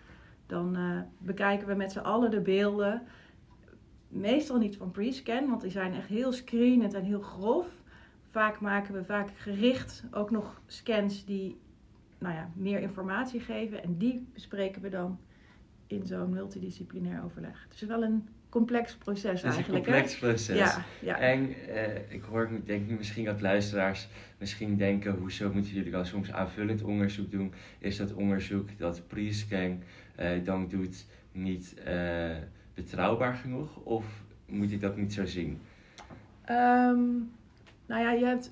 Dan 0.45 0.77
bekijken 1.17 1.67
we 1.67 1.73
met 1.73 1.91
z'n 1.91 1.99
allen 1.99 2.31
de 2.31 2.41
beelden 2.41 3.01
meestal 4.07 4.57
niet 4.57 4.77
van 4.77 4.91
pre-scan, 4.91 5.49
want 5.49 5.61
die 5.61 5.71
zijn 5.71 5.93
echt 5.93 6.07
heel 6.07 6.31
screenend 6.31 6.93
en 6.93 7.03
heel 7.03 7.21
grof. 7.21 7.67
Vaak 8.29 8.59
maken 8.59 8.93
we 8.93 9.03
vaak 9.03 9.29
gericht 9.35 10.03
ook 10.11 10.31
nog 10.31 10.61
scans 10.65 11.25
die 11.25 11.59
nou 12.17 12.35
ja, 12.35 12.49
meer 12.55 12.79
informatie 12.79 13.39
geven. 13.39 13.83
En 13.83 13.97
die 13.97 14.27
bespreken 14.33 14.81
we 14.81 14.89
dan 14.89 15.19
in 15.87 16.05
zo'n 16.05 16.29
multidisciplinair 16.29 17.23
overleg. 17.23 17.63
Het 17.63 17.73
is 17.73 17.87
wel 17.87 18.03
een 18.03 18.27
complex 18.49 18.95
proces 18.95 19.23
Het 19.23 19.33
is 19.35 19.43
een 19.43 19.51
eigenlijk. 19.51 19.85
hè? 19.85 19.91
complex 19.91 20.17
proces. 20.17 20.57
Ja, 20.57 20.85
ja. 21.01 21.19
En 21.19 21.53
eh, 21.67 22.11
ik 22.11 22.23
hoor, 22.23 22.49
ik 22.51 22.65
denk 22.65 22.87
nu 22.87 22.95
misschien 22.95 23.25
dat 23.25 23.41
luisteraars 23.41 24.07
misschien 24.37 24.77
denken, 24.77 25.15
hoezo 25.15 25.51
moeten 25.53 25.73
jullie 25.73 25.91
dan 25.91 26.05
soms 26.05 26.31
aanvullend 26.31 26.81
onderzoek 26.81 27.31
doen? 27.31 27.53
Is 27.79 27.97
dat 27.97 28.13
onderzoek 28.13 28.77
dat 28.77 29.07
pre-scan 29.07 29.83
eh, 30.15 30.29
dan 30.43 30.67
doet 30.67 31.05
niet 31.31 31.73
eh, 31.83 32.35
betrouwbaar 32.73 33.33
genoeg 33.33 33.75
of 33.83 34.05
moet 34.45 34.71
ik 34.71 34.81
dat 34.81 34.97
niet 34.97 35.13
zo 35.13 35.25
zien? 35.25 35.59
Ehm, 36.45 37.07
nou 37.85 38.01
ja, 38.01 38.11
je 38.11 38.25
hebt 38.25 38.51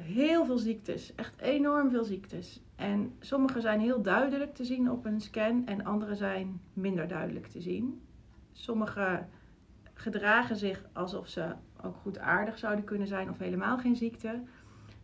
heel 0.00 0.44
veel 0.44 0.58
ziektes, 0.58 1.14
echt 1.14 1.40
enorm 1.40 1.90
veel 1.90 2.04
ziektes. 2.04 2.60
En 2.76 3.12
sommige 3.20 3.60
zijn 3.60 3.80
heel 3.80 4.02
duidelijk 4.02 4.54
te 4.54 4.64
zien 4.64 4.90
op 4.90 5.04
een 5.04 5.20
scan 5.20 5.66
en 5.66 5.84
andere 5.84 6.14
zijn 6.14 6.60
minder 6.72 7.08
duidelijk 7.08 7.46
te 7.46 7.60
zien. 7.60 8.00
Sommige 8.52 9.24
gedragen 9.94 10.56
zich 10.56 10.84
alsof 10.92 11.28
ze 11.28 11.54
ook 11.82 11.96
goed 11.96 12.18
aardig 12.18 12.58
zouden 12.58 12.84
kunnen 12.84 13.06
zijn 13.06 13.30
of 13.30 13.38
helemaal 13.38 13.78
geen 13.78 13.96
ziekte. 13.96 14.42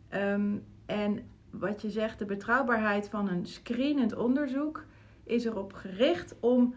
Ehm, 0.09 0.57
en 0.87 1.26
wat 1.50 1.83
je 1.83 1.90
zegt, 1.90 2.19
de 2.19 2.25
betrouwbaarheid 2.25 3.09
van 3.09 3.28
een 3.28 3.47
screenend 3.47 4.14
onderzoek 4.14 4.85
is 5.25 5.45
erop 5.45 5.73
gericht 5.73 6.35
om 6.40 6.75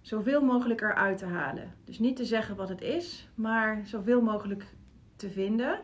zoveel 0.00 0.42
mogelijk 0.44 0.80
eruit 0.80 1.18
te 1.18 1.26
halen. 1.26 1.74
Dus 1.84 1.98
niet 1.98 2.16
te 2.16 2.24
zeggen 2.24 2.56
wat 2.56 2.68
het 2.68 2.80
is, 2.80 3.28
maar 3.34 3.80
zoveel 3.84 4.22
mogelijk 4.22 4.74
te 5.16 5.30
vinden. 5.30 5.80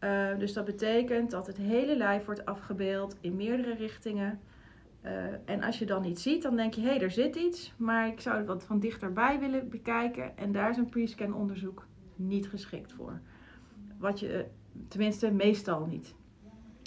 Uh, 0.00 0.38
dus 0.38 0.52
dat 0.52 0.64
betekent 0.64 1.30
dat 1.30 1.46
het 1.46 1.56
hele 1.56 1.96
lijf 1.96 2.24
wordt 2.24 2.44
afgebeeld 2.44 3.16
in 3.20 3.36
meerdere 3.36 3.74
richtingen. 3.74 4.40
Uh, 5.04 5.10
en 5.44 5.62
als 5.62 5.78
je 5.78 5.86
dan 5.86 6.04
iets 6.04 6.22
ziet, 6.22 6.42
dan 6.42 6.56
denk 6.56 6.74
je, 6.74 6.80
hé, 6.80 6.88
hey, 6.88 7.00
er 7.00 7.10
zit 7.10 7.36
iets, 7.36 7.72
maar 7.76 8.06
ik 8.06 8.20
zou 8.20 8.36
het 8.36 8.46
wat 8.46 8.64
van 8.64 8.78
dichterbij 8.78 9.40
willen 9.40 9.68
bekijken. 9.68 10.36
En 10.36 10.52
daar 10.52 10.70
is 10.70 10.76
een 10.76 10.88
pre-scan 10.88 11.34
onderzoek 11.34 11.86
niet 12.16 12.48
geschikt 12.48 12.92
voor. 12.92 13.20
Wat 13.98 14.20
je, 14.20 14.46
tenminste, 14.88 15.30
meestal 15.30 15.86
niet. 15.86 16.14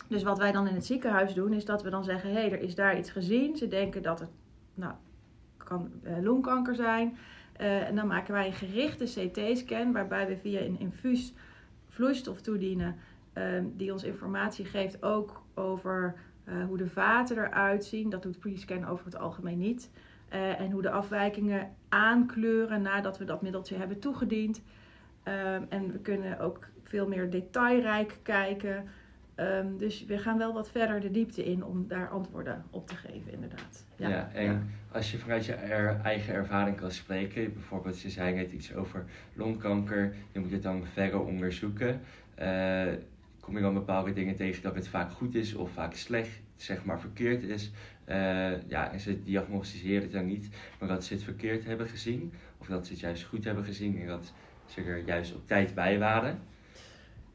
Dus 0.07 0.23
wat 0.23 0.37
wij 0.37 0.51
dan 0.51 0.67
in 0.67 0.73
het 0.73 0.85
ziekenhuis 0.85 1.33
doen, 1.33 1.53
is 1.53 1.65
dat 1.65 1.83
we 1.83 1.89
dan 1.89 2.03
zeggen: 2.03 2.29
hé, 2.29 2.39
hey, 2.39 2.51
er 2.51 2.61
is 2.61 2.75
daar 2.75 2.97
iets 2.97 3.11
gezien. 3.11 3.55
Ze 3.55 3.67
denken 3.67 4.01
dat 4.01 4.19
het 4.19 4.29
nou, 4.73 4.93
kan 5.57 5.91
uh, 6.03 6.17
longkanker 6.21 6.75
zijn. 6.75 7.17
En 7.57 7.95
dan 7.95 8.07
maken 8.07 8.33
wij 8.33 8.47
een 8.47 8.53
gerichte 8.53 9.03
CT-scan, 9.05 9.91
waarbij 9.91 10.27
we 10.27 10.37
via 10.37 10.61
een 10.61 10.79
infuus 10.79 11.33
vloeistof 11.91 12.41
toedienen, 12.41 12.95
uh, 13.33 13.43
die 13.75 13.91
ons 13.91 14.03
informatie 14.03 14.65
geeft 14.65 15.03
ook 15.03 15.43
over 15.53 16.15
uh, 16.51 16.65
hoe 16.65 16.77
de 16.77 16.89
vaten 16.89 17.37
eruit 17.37 17.85
zien. 17.85 18.09
Dat 18.09 18.23
doet 18.23 18.39
pre-scan 18.39 18.87
over 18.87 19.05
het 19.05 19.17
algemeen 19.17 19.57
niet. 19.57 19.89
en 20.29 20.71
hoe 20.71 20.81
de 20.81 20.89
afwijkingen 20.89 21.69
aankleuren 21.89 22.81
nadat 22.81 23.17
we 23.17 23.25
dat 23.25 23.41
middeltje 23.41 23.75
hebben 23.75 23.99
toegediend. 23.99 24.61
en 25.69 25.91
we 25.91 25.99
kunnen 26.01 26.39
ook 26.39 26.67
veel 26.83 27.07
meer 27.07 27.29
detailrijk 27.29 28.17
kijken. 28.23 28.89
Um, 29.35 29.77
dus 29.77 30.05
we 30.05 30.17
gaan 30.17 30.37
wel 30.37 30.53
wat 30.53 30.71
verder 30.71 30.99
de 30.99 31.11
diepte 31.11 31.43
in 31.43 31.63
om 31.63 31.87
daar 31.87 32.09
antwoorden 32.09 32.63
op 32.69 32.87
te 32.87 32.95
geven, 32.95 33.31
inderdaad. 33.31 33.85
Ja, 33.95 34.09
ja 34.09 34.29
en 34.33 34.45
ja. 34.45 34.61
als 34.91 35.11
je 35.11 35.17
vanuit 35.17 35.45
je 35.45 35.53
er, 35.53 35.99
eigen 36.03 36.33
ervaring 36.33 36.77
kan 36.77 36.91
spreken, 36.91 37.53
bijvoorbeeld 37.53 38.01
je 38.01 38.09
zei 38.09 38.33
net 38.33 38.51
iets 38.51 38.73
over 38.75 39.05
longkanker, 39.33 40.15
je 40.31 40.39
moet 40.39 40.51
het 40.51 40.63
dan 40.63 40.85
verder 40.85 41.19
onderzoeken. 41.19 42.01
Uh, 42.39 42.83
kom 43.41 43.55
je 43.55 43.61
dan 43.61 43.73
bepaalde 43.73 44.13
dingen 44.13 44.35
tegen 44.35 44.63
dat 44.63 44.75
het 44.75 44.87
vaak 44.87 45.11
goed 45.11 45.35
is 45.35 45.53
of 45.53 45.71
vaak 45.71 45.93
slecht, 45.93 46.41
zeg 46.55 46.85
maar 46.85 46.99
verkeerd 46.99 47.43
is. 47.43 47.71
Uh, 48.07 48.69
ja, 48.69 48.91
en 48.91 48.99
ze 48.99 49.23
diagnosticeren 49.23 50.01
het 50.01 50.11
dan 50.11 50.25
niet, 50.25 50.49
maar 50.79 50.89
dat 50.89 51.03
ze 51.03 51.13
het 51.13 51.23
verkeerd 51.23 51.65
hebben 51.65 51.87
gezien, 51.87 52.33
of 52.57 52.67
dat 52.67 52.85
ze 52.85 52.91
het 52.91 53.01
juist 53.01 53.23
goed 53.23 53.43
hebben 53.43 53.63
gezien 53.63 54.01
en 54.01 54.07
dat 54.07 54.33
ze 54.65 54.81
er 54.81 54.97
juist 54.97 55.35
op 55.35 55.47
tijd 55.47 55.73
bij 55.73 55.99
waren. 55.99 56.39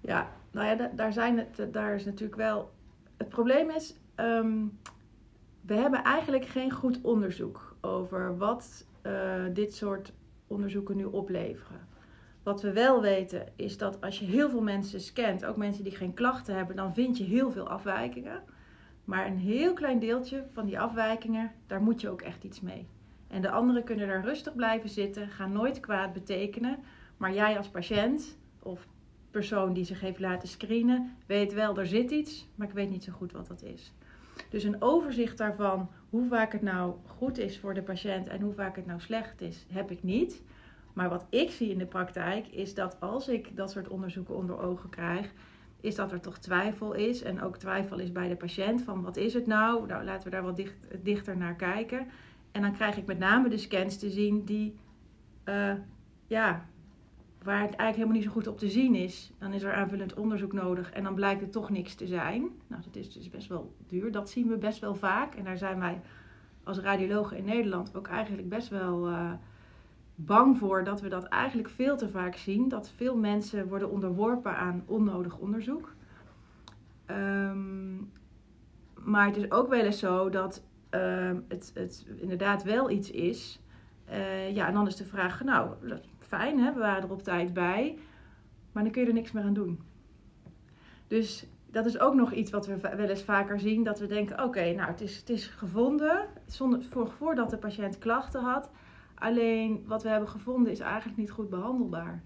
Ja, 0.01 0.31
nou 0.51 0.67
ja, 0.67 0.91
daar, 0.95 1.13
zijn 1.13 1.39
het, 1.39 1.73
daar 1.73 1.95
is 1.95 2.05
natuurlijk 2.05 2.37
wel. 2.37 2.73
Het 3.17 3.29
probleem 3.29 3.71
is, 3.71 3.95
um, 4.17 4.79
we 5.61 5.75
hebben 5.75 6.03
eigenlijk 6.03 6.47
geen 6.47 6.71
goed 6.73 7.01
onderzoek 7.01 7.77
over 7.81 8.37
wat 8.37 8.87
uh, 9.03 9.45
dit 9.53 9.75
soort 9.75 10.13
onderzoeken 10.47 10.97
nu 10.97 11.05
opleveren. 11.05 11.81
Wat 12.47 12.63
we 12.63 12.73
wel 12.73 13.01
weten 13.01 13.47
is 13.57 13.79
dat 13.79 14.01
als 14.01 14.19
je 14.19 14.25
heel 14.25 14.51
veel 14.51 14.63
mensen 14.63 15.01
scant, 15.01 15.45
ook 15.45 15.57
mensen 15.57 15.85
die 15.85 15.97
geen 15.97 16.15
klachten 16.15 16.55
hebben, 16.55 16.77
dan 16.77 16.95
vind 16.95 17.19
je 17.19 17.25
heel 17.25 17.51
veel 17.51 17.69
afwijkingen. 17.69 18.43
Maar 19.05 19.27
een 19.27 19.39
heel 19.39 19.73
klein 19.73 19.99
deeltje 19.99 20.45
van 20.53 20.67
die 20.67 20.81
afwijkingen, 20.81 21.53
daar 21.67 21.83
moet 21.83 22.01
je 22.01 22.09
ook 22.09 22.23
echt 22.23 22.45
iets 22.45 22.61
mee. 22.61 22.87
En 23.29 23.43
de 23.43 23.51
anderen 23.51 23.85
kunnen 23.85 24.09
daar 24.09 24.25
rustig 24.25 24.55
blijven 24.55 24.89
zitten, 24.89 25.29
gaan 25.29 25.53
nooit 25.53 25.81
kwaad 25.81 26.13
betekenen. 26.13 26.79
Maar 27.17 27.35
jij 27.35 27.57
als 27.57 27.69
patiënt 27.69 28.39
of 28.63 28.87
persoon 29.31 29.73
die 29.73 29.85
zich 29.85 30.01
heeft 30.01 30.21
laten 30.21 30.49
screenen 30.49 31.17
weet 31.27 31.53
wel, 31.53 31.79
er 31.79 31.87
zit 31.87 32.11
iets, 32.11 32.49
maar 32.55 32.69
ik 32.69 32.75
weet 32.75 32.91
niet 32.91 33.05
zo 33.05 33.13
goed 33.13 33.33
wat 33.33 33.47
dat 33.47 33.63
is. 33.63 33.93
Dus 34.51 34.65
een 34.65 34.83
overzicht 34.83 35.39
daarvan, 35.39 35.91
hoe 36.11 36.29
vaak 36.29 36.53
het 36.53 36.63
nou 36.63 36.95
goed 37.07 37.39
is 37.39 37.59
voor 37.59 37.75
de 37.75 37.83
patiënt 37.83 38.29
en 38.29 38.41
hoe 38.41 38.55
vaak 38.55 38.77
het 38.77 38.87
nou 38.87 39.01
slecht 39.01 39.41
is, 39.41 39.67
heb 39.73 39.91
ik 39.91 40.03
niet. 40.03 40.43
Maar 40.97 41.09
wat 41.09 41.27
ik 41.31 41.51
zie 41.51 41.71
in 41.71 41.79
de 41.79 41.87
praktijk 41.87 42.47
is 42.47 42.75
dat 42.75 43.01
als 43.01 43.29
ik 43.29 43.57
dat 43.57 43.71
soort 43.71 43.89
onderzoeken 43.89 44.35
onder 44.35 44.59
ogen 44.59 44.91
krijg, 44.91 45.33
is 45.81 45.95
dat 45.95 46.13
er 46.13 46.21
toch 46.21 46.39
twijfel 46.39 46.93
is. 46.93 47.23
En 47.23 47.43
ook 47.43 47.57
twijfel 47.57 47.99
is 47.99 48.13
bij 48.13 48.29
de 48.29 48.37
patiënt 48.37 48.83
van 48.83 49.03
wat 49.03 49.17
is 49.17 49.35
het 49.35 49.47
nou? 49.47 49.87
Nou, 49.87 50.05
laten 50.05 50.25
we 50.25 50.31
daar 50.31 50.43
wat 50.43 50.57
dicht, 50.57 50.75
dichter 51.03 51.37
naar 51.37 51.55
kijken. 51.55 52.07
En 52.53 52.63
dan 52.63 52.73
krijg 52.73 52.97
ik 52.97 53.07
met 53.07 53.19
name 53.19 53.49
de 53.49 53.59
scans 53.59 53.99
te 53.99 54.11
zien 54.11 54.45
die 54.45 54.77
uh, 55.45 55.73
ja, 56.27 56.67
waar 57.43 57.61
het 57.61 57.75
eigenlijk 57.75 57.95
helemaal 57.95 58.15
niet 58.15 58.25
zo 58.25 58.31
goed 58.31 58.47
op 58.47 58.59
te 58.59 58.69
zien 58.69 58.95
is, 58.95 59.33
dan 59.39 59.53
is 59.53 59.63
er 59.63 59.75
aanvullend 59.75 60.15
onderzoek 60.15 60.53
nodig 60.53 60.93
en 60.93 61.03
dan 61.03 61.15
blijkt 61.15 61.41
het 61.41 61.53
toch 61.53 61.71
niks 61.71 61.95
te 61.95 62.07
zijn. 62.07 62.51
Nou, 62.67 62.83
dat 62.83 62.97
is 62.97 63.13
dus 63.13 63.31
best 63.31 63.49
wel 63.49 63.75
duur. 63.89 64.13
Dat 64.13 64.31
zien 64.31 64.49
we 64.49 64.57
best 64.57 64.79
wel 64.79 64.95
vaak. 64.95 65.35
En 65.35 65.45
daar 65.45 65.59
zijn 65.59 65.79
wij 65.79 66.01
als 66.65 66.79
radiologen 66.79 67.37
in 67.37 67.45
Nederland 67.45 67.97
ook 67.97 68.09
eigenlijk 68.09 68.49
best 68.49 68.69
wel 68.69 69.09
uh, 69.09 69.33
bang 70.17 70.59
voor 70.59 70.85
dat 70.85 71.01
we 71.01 71.09
dat 71.09 71.25
eigenlijk 71.25 71.69
veel 71.69 71.97
te 71.97 72.09
vaak 72.09 72.37
zien. 72.37 72.69
Dat 72.69 72.93
veel 72.97 73.17
mensen 73.17 73.69
worden 73.69 73.91
onderworpen 73.91 74.57
aan 74.57 74.83
onnodig 74.87 75.39
onderzoek. 75.39 75.95
Um, 77.11 78.13
maar 78.95 79.27
het 79.27 79.37
is 79.37 79.51
ook 79.51 79.69
wel 79.69 79.81
eens 79.81 79.99
zo 79.99 80.29
dat 80.29 80.65
uh, 80.91 81.31
het, 81.49 81.71
het 81.75 82.07
inderdaad 82.17 82.63
wel 82.63 82.91
iets 82.91 83.11
is. 83.11 83.61
Uh, 84.11 84.55
ja, 84.55 84.67
en 84.67 84.75
dan 84.75 84.87
is 84.87 84.97
de 84.97 85.05
vraag, 85.05 85.45
nou, 85.45 85.71
fijn, 86.19 86.59
hè? 86.59 86.73
we 86.73 86.79
waren 86.79 87.03
er 87.03 87.11
op 87.11 87.23
tijd 87.23 87.53
bij. 87.53 87.99
Maar 88.73 88.83
dan 88.83 88.93
kun 88.93 89.03
je 89.03 89.09
er 89.09 89.15
niks 89.15 89.33
meer 89.33 89.45
aan 89.45 89.55
doen. 89.55 89.81
Dus 91.07 91.47
dat 91.71 91.87
is 91.87 91.99
ook 91.99 92.15
nog 92.15 92.33
iets 92.33 92.51
wat 92.51 92.67
we 92.67 92.79
wel 92.79 93.09
eens 93.09 93.23
vaker 93.23 93.61
zien. 93.61 93.85
Dat 93.85 93.99
we 93.99 94.07
denken, 94.07 94.45
oké, 94.45 94.73
nou 94.73 94.91
het 94.91 95.01
is, 95.01 95.17
het 95.17 95.31
is 95.31 95.47
gevonden 95.47 96.27
zonder, 96.47 96.83
voor, 96.83 97.11
voordat 97.11 97.51
de 97.51 97.59
patiënt 97.59 97.99
klachten 97.99 98.43
had. 98.43 98.71
Alleen 99.19 99.85
wat 99.87 100.03
we 100.03 100.09
hebben 100.09 100.29
gevonden 100.29 100.73
is 100.73 100.81
eigenlijk 100.81 101.19
niet 101.19 101.31
goed 101.31 101.51
behandelbaar. 101.51 102.23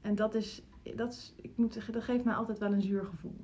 En 0.00 0.14
dat, 0.14 0.34
is, 0.34 0.62
dat, 0.94 1.12
is, 1.12 1.34
ik 1.42 1.50
moet 1.54 1.72
zeggen, 1.72 1.92
dat 1.92 2.02
geeft 2.02 2.24
mij 2.24 2.34
altijd 2.34 2.58
wel 2.58 2.72
een 2.72 2.82
zuur 2.82 3.04
gevoel. 3.04 3.36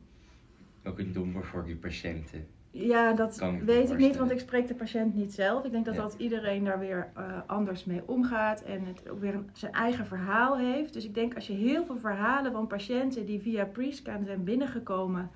Ook 0.84 0.98
een 0.98 1.12
domper 1.12 1.44
voor 1.44 1.64
die 1.64 1.76
patiënten. 1.76 2.46
Ja, 2.70 3.12
dat 3.12 3.38
weet 3.64 3.90
ik 3.90 3.98
niet, 3.98 4.16
want 4.16 4.30
ik 4.30 4.38
spreek 4.38 4.68
de 4.68 4.74
patiënt 4.74 5.14
niet 5.14 5.34
zelf. 5.34 5.64
Ik 5.64 5.70
denk 5.70 5.84
dat, 5.84 5.94
ja. 5.94 6.00
dat 6.00 6.14
iedereen 6.18 6.64
daar 6.64 6.78
weer 6.78 7.10
uh, 7.18 7.38
anders 7.46 7.84
mee 7.84 8.02
omgaat 8.06 8.62
en 8.62 8.84
het 8.84 9.08
ook 9.08 9.20
weer 9.20 9.34
een, 9.34 9.50
zijn 9.52 9.72
eigen 9.72 10.06
verhaal 10.06 10.58
heeft. 10.58 10.92
Dus 10.92 11.04
ik 11.04 11.14
denk 11.14 11.34
als 11.34 11.46
je 11.46 11.52
heel 11.52 11.84
veel 11.84 11.98
verhalen 11.98 12.52
van 12.52 12.66
patiënten 12.66 13.26
die 13.26 13.40
via 13.40 13.64
pre-scan 13.64 14.24
zijn 14.24 14.44
binnengekomen 14.44 15.30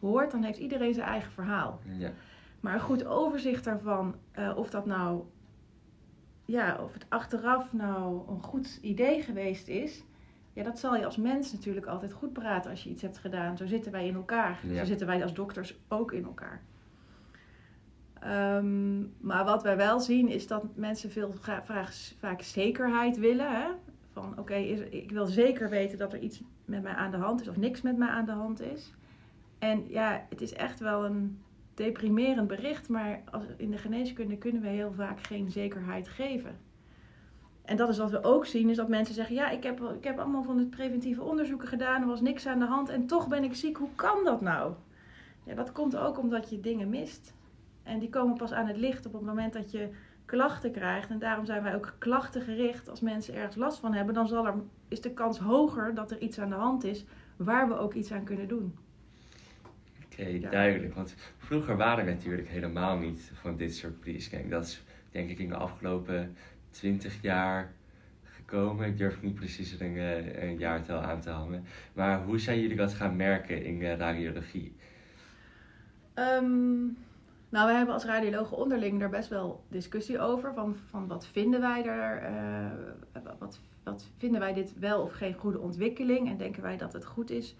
hoort, 0.00 0.30
dan 0.30 0.42
heeft 0.42 0.58
iedereen 0.58 0.94
zijn 0.94 1.06
eigen 1.06 1.32
verhaal. 1.32 1.80
Ja. 1.98 2.10
Maar 2.60 2.74
een 2.74 2.80
goed 2.80 3.04
overzicht 3.04 3.64
daarvan, 3.64 4.14
uh, 4.38 4.52
of 4.56 4.70
dat 4.70 4.86
nou, 4.86 5.22
ja, 6.44 6.78
of 6.82 6.92
het 6.92 7.06
achteraf 7.08 7.72
nou 7.72 8.28
een 8.28 8.42
goed 8.42 8.78
idee 8.82 9.22
geweest 9.22 9.68
is. 9.68 10.04
Ja, 10.52 10.62
dat 10.62 10.78
zal 10.78 10.96
je 10.96 11.04
als 11.04 11.16
mens 11.16 11.52
natuurlijk 11.52 11.86
altijd 11.86 12.12
goed 12.12 12.32
praten 12.32 12.70
als 12.70 12.84
je 12.84 12.90
iets 12.90 13.02
hebt 13.02 13.18
gedaan. 13.18 13.56
Zo 13.56 13.66
zitten 13.66 13.92
wij 13.92 14.06
in 14.06 14.14
elkaar. 14.14 14.60
Ja. 14.66 14.78
Zo 14.78 14.84
zitten 14.84 15.06
wij 15.06 15.22
als 15.22 15.34
dokters 15.34 15.78
ook 15.88 16.12
in 16.12 16.24
elkaar. 16.24 16.62
Um, 18.26 19.14
maar 19.20 19.44
wat 19.44 19.62
wij 19.62 19.76
wel 19.76 20.00
zien 20.00 20.28
is 20.28 20.46
dat 20.46 20.76
mensen 20.76 21.10
veel 21.10 21.32
vaak, 21.40 21.92
vaak 22.18 22.42
zekerheid 22.42 23.18
willen. 23.18 23.50
Hè? 23.50 23.68
Van 24.12 24.30
oké, 24.30 24.40
okay, 24.40 24.64
ik 24.70 25.10
wil 25.10 25.26
zeker 25.26 25.68
weten 25.68 25.98
dat 25.98 26.12
er 26.12 26.18
iets 26.18 26.42
met 26.64 26.82
mij 26.82 26.94
aan 26.94 27.10
de 27.10 27.16
hand 27.16 27.40
is 27.40 27.48
of 27.48 27.56
niks 27.56 27.82
met 27.82 27.96
mij 27.96 28.08
aan 28.08 28.24
de 28.24 28.32
hand 28.32 28.60
is. 28.60 28.94
En 29.58 29.88
ja, 29.88 30.26
het 30.28 30.40
is 30.40 30.52
echt 30.52 30.80
wel 30.80 31.04
een 31.04 31.42
deprimerend 31.74 32.48
bericht, 32.48 32.88
maar 32.88 33.22
als, 33.30 33.44
in 33.56 33.70
de 33.70 33.78
geneeskunde 33.78 34.36
kunnen 34.36 34.62
we 34.62 34.68
heel 34.68 34.92
vaak 34.92 35.20
geen 35.26 35.50
zekerheid 35.50 36.08
geven. 36.08 36.58
En 37.64 37.76
dat 37.76 37.88
is 37.88 37.98
wat 37.98 38.10
we 38.10 38.24
ook 38.24 38.46
zien, 38.46 38.68
is 38.68 38.76
dat 38.76 38.88
mensen 38.88 39.14
zeggen: 39.14 39.34
Ja, 39.34 39.50
ik 39.50 39.62
heb, 39.62 39.80
ik 39.80 40.04
heb 40.04 40.18
allemaal 40.18 40.42
van 40.42 40.58
het 40.58 40.70
preventieve 40.70 41.22
onderzoeken 41.22 41.68
gedaan, 41.68 42.00
er 42.00 42.08
was 42.08 42.20
niks 42.20 42.46
aan 42.46 42.58
de 42.58 42.64
hand 42.64 42.88
en 42.88 43.06
toch 43.06 43.28
ben 43.28 43.44
ik 43.44 43.54
ziek. 43.54 43.76
Hoe 43.76 43.94
kan 43.94 44.24
dat 44.24 44.40
nou? 44.40 44.72
Ja, 45.44 45.54
dat 45.54 45.72
komt 45.72 45.96
ook 45.96 46.18
omdat 46.18 46.50
je 46.50 46.60
dingen 46.60 46.88
mist. 46.88 47.34
En 47.82 47.98
die 47.98 48.08
komen 48.08 48.36
pas 48.36 48.52
aan 48.52 48.66
het 48.66 48.76
licht 48.76 49.06
op 49.06 49.12
het 49.12 49.22
moment 49.22 49.52
dat 49.52 49.70
je 49.70 49.88
klachten 50.24 50.72
krijgt. 50.72 51.10
En 51.10 51.18
daarom 51.18 51.44
zijn 51.44 51.62
wij 51.62 51.74
ook 51.74 51.94
klachtengericht. 51.98 52.88
Als 52.88 53.00
mensen 53.00 53.34
ergens 53.34 53.56
last 53.56 53.78
van 53.78 53.92
hebben, 53.92 54.14
dan 54.14 54.28
zal 54.28 54.46
er, 54.46 54.54
is 54.88 55.00
de 55.00 55.12
kans 55.12 55.38
hoger 55.38 55.94
dat 55.94 56.10
er 56.10 56.18
iets 56.18 56.38
aan 56.38 56.48
de 56.48 56.54
hand 56.54 56.84
is 56.84 57.04
waar 57.36 57.68
we 57.68 57.78
ook 57.78 57.94
iets 57.94 58.12
aan 58.12 58.24
kunnen 58.24 58.48
doen. 58.48 58.78
Oké, 60.12 60.22
okay, 60.22 60.50
duidelijk. 60.50 60.94
Want 60.94 61.14
vroeger 61.38 61.76
waren 61.76 62.04
we 62.04 62.10
natuurlijk 62.10 62.48
helemaal 62.48 62.98
niet 62.98 63.30
van 63.34 63.56
dit 63.56 63.76
soort 63.76 64.00
pre-scanning. 64.00 64.50
Dat 64.50 64.64
is 64.64 64.82
denk 65.10 65.30
ik 65.30 65.38
in 65.38 65.48
de 65.48 65.56
afgelopen 65.56 66.36
20 66.70 67.22
jaar 67.22 67.72
gekomen. 68.24 68.86
Ik 68.86 68.98
durf 68.98 69.22
niet 69.22 69.34
precies 69.34 69.80
een, 69.80 69.96
uh, 69.96 70.42
een 70.42 70.58
jaartal 70.58 71.00
aan 71.00 71.20
te 71.20 71.30
hangen. 71.30 71.64
Maar 71.92 72.22
hoe 72.22 72.38
zijn 72.38 72.60
jullie 72.60 72.76
dat 72.76 72.94
gaan 72.94 73.16
merken 73.16 73.64
in 73.64 73.80
uh, 73.80 73.96
radiologie? 73.96 74.76
Um, 76.14 76.96
nou, 77.48 77.66
we 77.66 77.72
hebben 77.72 77.94
als 77.94 78.04
radiologen 78.04 78.56
onderling 78.56 79.00
daar 79.00 79.10
best 79.10 79.28
wel 79.28 79.64
discussie 79.68 80.20
over. 80.20 80.54
Van, 80.54 80.76
van 80.90 81.06
wat 81.06 81.26
vinden 81.26 81.60
wij 81.60 81.84
er, 81.84 82.30
uh, 82.30 83.22
wat, 83.38 83.60
wat 83.82 84.10
vinden 84.18 84.40
wij 84.40 84.52
dit 84.52 84.78
wel 84.78 85.02
of 85.02 85.12
geen 85.12 85.34
goede 85.34 85.58
ontwikkeling? 85.58 86.28
En 86.28 86.36
denken 86.36 86.62
wij 86.62 86.76
dat 86.76 86.92
het 86.92 87.04
goed 87.04 87.30
is 87.30 87.56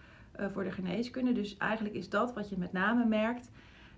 voor 0.50 0.64
de 0.64 0.72
geneeskunde? 0.72 1.32
Dus 1.32 1.56
eigenlijk 1.56 1.94
is 1.94 2.08
dat 2.08 2.34
wat 2.34 2.49
je 2.49 2.58
met 2.58 2.72
name 2.72 3.04
merkt. 3.04 3.50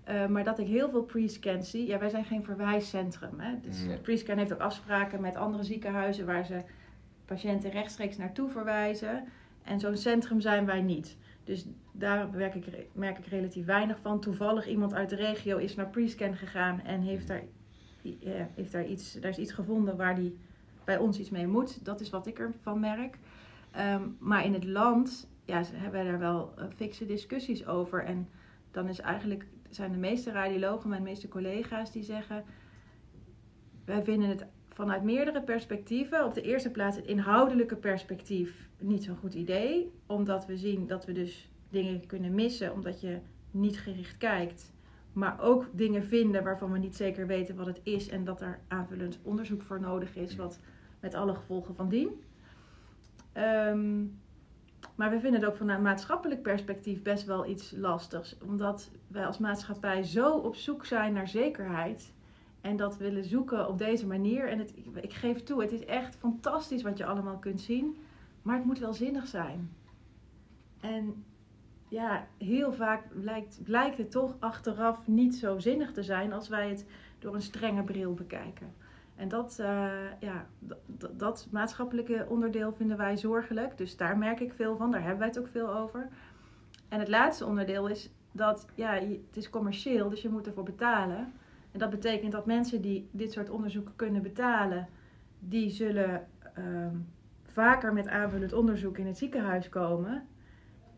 Uh, 0.09 0.27
maar 0.27 0.43
dat 0.43 0.59
ik 0.59 0.67
heel 0.67 0.89
veel 0.89 1.03
pre-scan 1.03 1.63
zie. 1.63 1.87
Ja, 1.87 1.99
wij 1.99 2.09
zijn 2.09 2.25
geen 2.25 2.43
verwijscentrum. 2.43 3.39
Hè? 3.39 3.59
Dus 3.61 3.83
nee. 3.83 3.97
pre-scan 3.97 4.37
heeft 4.37 4.53
ook 4.53 4.59
afspraken 4.59 5.21
met 5.21 5.35
andere 5.35 5.63
ziekenhuizen 5.63 6.25
waar 6.25 6.45
ze 6.45 6.61
patiënten 7.25 7.69
rechtstreeks 7.69 8.17
naartoe 8.17 8.49
verwijzen. 8.49 9.23
En 9.63 9.79
zo'n 9.79 9.97
centrum 9.97 10.41
zijn 10.41 10.65
wij 10.65 10.81
niet. 10.81 11.17
Dus 11.43 11.65
daar 11.91 12.31
werk 12.31 12.55
ik, 12.55 12.65
merk 12.93 13.17
ik 13.17 13.25
relatief 13.25 13.65
weinig 13.65 13.99
van. 14.01 14.19
Toevallig 14.19 14.67
iemand 14.67 14.93
uit 14.93 15.09
de 15.09 15.15
regio 15.15 15.57
is 15.57 15.75
naar 15.75 15.89
pre-scan 15.89 16.35
gegaan 16.35 16.81
en 16.81 17.01
heeft 17.01 17.27
daar, 17.27 17.43
ja, 18.01 18.47
heeft 18.55 18.71
daar, 18.71 18.85
iets, 18.85 19.13
daar 19.13 19.31
is 19.31 19.37
iets 19.37 19.51
gevonden 19.51 19.97
waar 19.97 20.15
die 20.15 20.37
bij 20.83 20.97
ons 20.97 21.19
iets 21.19 21.29
mee 21.29 21.47
moet. 21.47 21.85
Dat 21.85 22.01
is 22.01 22.09
wat 22.09 22.27
ik 22.27 22.39
ervan 22.39 22.79
merk. 22.79 23.17
Um, 23.79 24.17
maar 24.19 24.45
in 24.45 24.53
het 24.53 24.63
land 24.63 25.27
ja, 25.45 25.63
hebben 25.73 26.03
we 26.03 26.09
daar 26.09 26.19
wel 26.19 26.53
uh, 26.59 26.65
fikse 26.75 27.05
discussies 27.05 27.65
over. 27.67 28.03
En 28.03 28.29
dan 28.71 28.87
is 28.87 28.99
eigenlijk, 28.99 29.45
zijn 29.69 29.91
de 29.91 29.97
meeste 29.97 30.31
radiologen, 30.31 30.89
mijn 30.89 31.03
meeste 31.03 31.27
collega's, 31.27 31.91
die 31.91 32.03
zeggen: 32.03 32.43
wij 33.85 34.03
vinden 34.03 34.29
het 34.29 34.45
vanuit 34.69 35.03
meerdere 35.03 35.41
perspectieven. 35.41 36.25
Op 36.25 36.33
de 36.33 36.41
eerste 36.41 36.71
plaats 36.71 36.95
het 36.95 37.05
inhoudelijke 37.05 37.75
perspectief 37.75 38.69
niet 38.79 39.03
zo'n 39.03 39.17
goed 39.17 39.33
idee. 39.33 39.91
Omdat 40.05 40.45
we 40.45 40.57
zien 40.57 40.87
dat 40.87 41.05
we 41.05 41.11
dus 41.11 41.49
dingen 41.69 42.05
kunnen 42.05 42.35
missen 42.35 42.73
omdat 42.73 43.01
je 43.01 43.19
niet 43.51 43.79
gericht 43.79 44.17
kijkt. 44.17 44.73
Maar 45.13 45.41
ook 45.41 45.69
dingen 45.71 46.03
vinden 46.03 46.43
waarvan 46.43 46.71
we 46.71 46.77
niet 46.77 46.95
zeker 46.95 47.27
weten 47.27 47.55
wat 47.55 47.65
het 47.65 47.79
is. 47.83 48.09
En 48.09 48.23
dat 48.23 48.41
er 48.41 48.59
aanvullend 48.67 49.19
onderzoek 49.21 49.61
voor 49.61 49.79
nodig 49.79 50.15
is. 50.15 50.35
Wat 50.35 50.59
met 50.99 51.13
alle 51.13 51.35
gevolgen 51.35 51.75
van 51.75 51.89
dien. 51.89 52.09
Um, 53.37 54.19
maar 54.95 55.09
we 55.09 55.19
vinden 55.19 55.41
het 55.41 55.49
ook 55.49 55.57
vanuit 55.57 55.81
maatschappelijk 55.81 56.41
perspectief 56.41 57.01
best 57.01 57.25
wel 57.25 57.45
iets 57.45 57.71
lastigs. 57.71 58.37
Omdat 58.37 58.91
wij 59.07 59.25
als 59.25 59.37
maatschappij 59.37 60.03
zo 60.03 60.31
op 60.31 60.55
zoek 60.55 60.85
zijn 60.85 61.13
naar 61.13 61.27
zekerheid 61.27 62.13
en 62.61 62.77
dat 62.77 62.97
willen 62.97 63.25
zoeken 63.25 63.67
op 63.67 63.77
deze 63.77 64.07
manier. 64.07 64.49
En 64.49 64.59
het, 64.59 64.73
ik 65.01 65.13
geef 65.13 65.43
toe, 65.43 65.61
het 65.61 65.71
is 65.71 65.85
echt 65.85 66.15
fantastisch 66.15 66.81
wat 66.81 66.97
je 66.97 67.05
allemaal 67.05 67.37
kunt 67.37 67.61
zien. 67.61 67.97
Maar 68.41 68.55
het 68.55 68.65
moet 68.65 68.79
wel 68.79 68.93
zinnig 68.93 69.27
zijn. 69.27 69.71
En 70.79 71.25
ja, 71.87 72.27
heel 72.37 72.73
vaak 72.73 73.21
blijkt, 73.21 73.59
blijkt 73.63 73.97
het 73.97 74.11
toch 74.11 74.35
achteraf 74.39 75.07
niet 75.07 75.35
zo 75.35 75.59
zinnig 75.59 75.91
te 75.91 76.03
zijn 76.03 76.33
als 76.33 76.47
wij 76.47 76.69
het 76.69 76.85
door 77.19 77.35
een 77.35 77.41
strenge 77.41 77.83
bril 77.83 78.13
bekijken. 78.13 78.73
En 79.15 79.27
dat, 79.27 79.57
uh, 79.59 79.91
ja, 80.19 80.47
dat, 81.11 81.47
maatschappelijke 81.51 82.25
onderdeel 82.29 82.73
vinden 82.73 82.97
wij 82.97 83.17
zorgelijk. 83.17 83.77
Dus 83.77 83.97
daar 83.97 84.17
merk 84.17 84.39
ik 84.39 84.53
veel 84.53 84.77
van, 84.77 84.91
daar 84.91 85.01
hebben 85.01 85.19
wij 85.19 85.27
het 85.27 85.39
ook 85.39 85.47
veel 85.47 85.73
over. 85.73 86.07
En 86.89 86.99
het 86.99 87.07
laatste 87.07 87.45
onderdeel 87.45 87.87
is 87.87 88.09
dat 88.31 88.67
ja, 88.75 88.93
het 88.93 89.37
is 89.37 89.49
commercieel, 89.49 90.09
dus 90.09 90.21
je 90.21 90.29
moet 90.29 90.47
ervoor 90.47 90.63
betalen. 90.63 91.33
En 91.71 91.79
dat 91.79 91.89
betekent 91.89 92.31
dat 92.31 92.45
mensen 92.45 92.81
die 92.81 93.09
dit 93.11 93.31
soort 93.31 93.49
onderzoeken 93.49 93.95
kunnen 93.95 94.21
betalen, 94.21 94.87
die 95.39 95.69
zullen 95.69 96.27
um, 96.57 97.07
vaker 97.43 97.93
met 97.93 98.07
aanvullend 98.07 98.53
onderzoek 98.53 98.97
in 98.97 99.07
het 99.07 99.17
ziekenhuis 99.17 99.69
komen. 99.69 100.27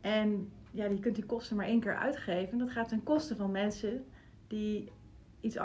En 0.01 0.51
ja, 0.71 0.87
die 0.87 0.99
kunt 0.99 1.15
die 1.15 1.25
kosten 1.25 1.55
maar 1.55 1.65
één 1.65 1.79
keer 1.79 1.97
uitgeven. 1.97 2.57
Dat 2.57 2.71
gaat 2.71 2.89
ten 2.89 3.03
koste 3.03 3.35
van 3.35 3.51
mensen 3.51 4.05
die 4.47 4.91
iets, 5.39 5.57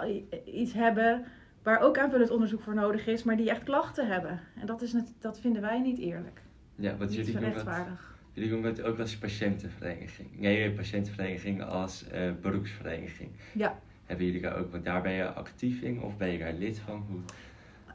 iets 0.45 0.73
hebben 0.73 1.25
waar 1.63 1.81
ook 1.81 1.99
aanvullend 1.99 2.31
onderzoek 2.31 2.63
voor 2.63 2.75
nodig 2.75 3.07
is, 3.07 3.23
maar 3.23 3.37
die 3.37 3.51
echt 3.51 3.63
klachten 3.63 4.07
hebben. 4.07 4.41
En 4.61 4.67
dat, 4.67 4.83
is 4.83 4.93
net, 4.93 5.13
dat 5.19 5.41
vinden 5.41 5.63
wij 5.63 5.81
niet 5.81 5.99
eerlijk. 5.99 6.43
Ja, 6.75 6.97
wat 6.97 7.15
jullie 7.15 7.39
doen, 7.39 7.53
dat, 7.53 7.67
jullie 8.33 8.51
doen 8.51 8.65
het 8.65 8.83
ook 8.83 8.99
als 8.99 9.17
patiëntenvereniging. 9.19 10.39
Nee, 10.39 10.73
patiëntenvereniging 10.73 11.63
als 11.63 12.05
uh, 12.13 12.31
beroepsvereniging. 12.41 13.31
Ja. 13.55 13.79
Hebben 14.05 14.27
jullie 14.27 14.41
daar 14.41 14.57
ook, 14.57 14.71
want 14.71 14.85
daar 14.85 15.03
ben 15.03 15.13
je 15.13 15.33
actief 15.33 15.81
in 15.81 16.03
of 16.03 16.17
ben 16.17 16.29
je 16.29 16.39
daar 16.39 16.53
lid 16.53 16.79
van? 16.79 17.05
Hoe? 17.09 17.21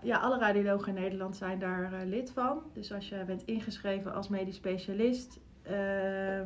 Ja, 0.01 0.17
alle 0.17 0.39
radiologen 0.39 0.95
in 0.95 1.01
Nederland 1.01 1.35
zijn 1.35 1.59
daar 1.59 1.93
uh, 1.93 1.99
lid 2.05 2.31
van. 2.31 2.61
Dus 2.73 2.93
als 2.93 3.09
je 3.09 3.23
bent 3.25 3.45
ingeschreven 3.45 4.13
als 4.13 4.27
medisch 4.27 4.55
specialist, 4.55 5.39
uh, 5.69 6.39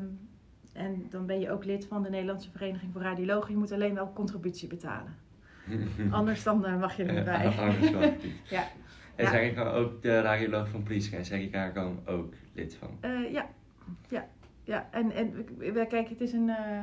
en 0.73 1.05
dan 1.09 1.25
ben 1.25 1.39
je 1.39 1.51
ook 1.51 1.65
lid 1.65 1.85
van 1.85 2.03
de 2.03 2.09
Nederlandse 2.09 2.51
Vereniging 2.51 2.91
voor 2.91 3.01
Radiologen, 3.01 3.51
je 3.51 3.57
moet 3.57 3.71
alleen 3.71 3.93
wel 3.93 4.13
contributie 4.13 4.67
betalen. 4.67 5.15
Anders 6.11 6.43
dan 6.43 6.65
uh, 6.65 6.79
mag 6.79 6.97
je 6.97 7.03
er 7.03 7.13
niet 7.13 7.23
bij. 7.23 7.45
Anders 7.45 7.91
mag 7.91 8.01
niet. 8.01 8.23
ja. 8.49 8.67
En 9.15 9.25
ja. 9.25 9.31
zeg 9.31 9.51
ik 9.51 9.59
ook 9.59 10.01
de 10.01 10.21
radioloog 10.21 10.69
van 10.69 10.83
Priesca, 10.83 11.23
zeg 11.23 11.39
ik 11.39 11.51
daar 11.51 11.73
dan 11.73 11.99
ook 12.05 12.33
lid 12.53 12.75
van? 12.75 12.89
Uh, 13.05 13.31
ja. 13.31 13.49
ja, 14.07 14.27
ja. 14.63 14.87
En, 14.91 15.11
en 15.11 15.45
kijk, 15.87 16.09
het 16.09 16.21
is 16.21 16.33
een... 16.33 16.47
Uh, 16.47 16.77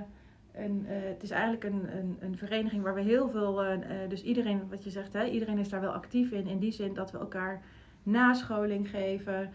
en, 0.52 0.86
uh, 0.88 0.90
het 0.90 1.22
is 1.22 1.30
eigenlijk 1.30 1.64
een, 1.64 1.96
een, 1.96 2.16
een, 2.20 2.36
vereniging 2.36 2.82
waar 2.82 2.94
we 2.94 3.00
heel 3.00 3.30
veel, 3.30 3.64
dus 4.08 4.22
iedereen, 4.22 4.68
wat 4.70 4.84
je 4.84 4.90
zegt, 4.90 5.12
hè, 5.12 5.24
iedereen 5.24 5.58
is 5.58 5.68
daar 5.68 5.80
wel 5.80 5.92
actief 5.92 6.30
in. 6.30 6.46
In 6.46 6.58
die 6.58 6.72
zin 6.72 6.94
dat 6.94 7.10
we 7.10 7.18
elkaar 7.18 7.62
nascholing 8.02 8.90
geven, 8.90 9.50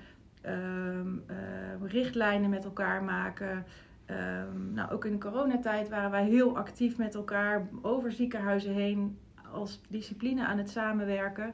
um, 0.45 1.23
uh, 1.29 1.89
richtlijnen 1.91 2.49
met 2.49 2.63
elkaar 2.63 3.03
maken. 3.03 3.65
Um, 4.09 4.73
nou, 4.73 4.91
ook 4.91 5.05
in 5.05 5.11
de 5.11 5.17
coronatijd 5.17 5.89
waren 5.89 6.11
wij 6.11 6.25
heel 6.25 6.57
actief 6.57 6.97
met 6.97 7.15
elkaar 7.15 7.67
over 7.81 8.11
ziekenhuizen 8.11 8.73
heen 8.73 9.17
als 9.51 9.81
discipline 9.87 10.45
aan 10.45 10.57
het 10.57 10.69
samenwerken. 10.69 11.53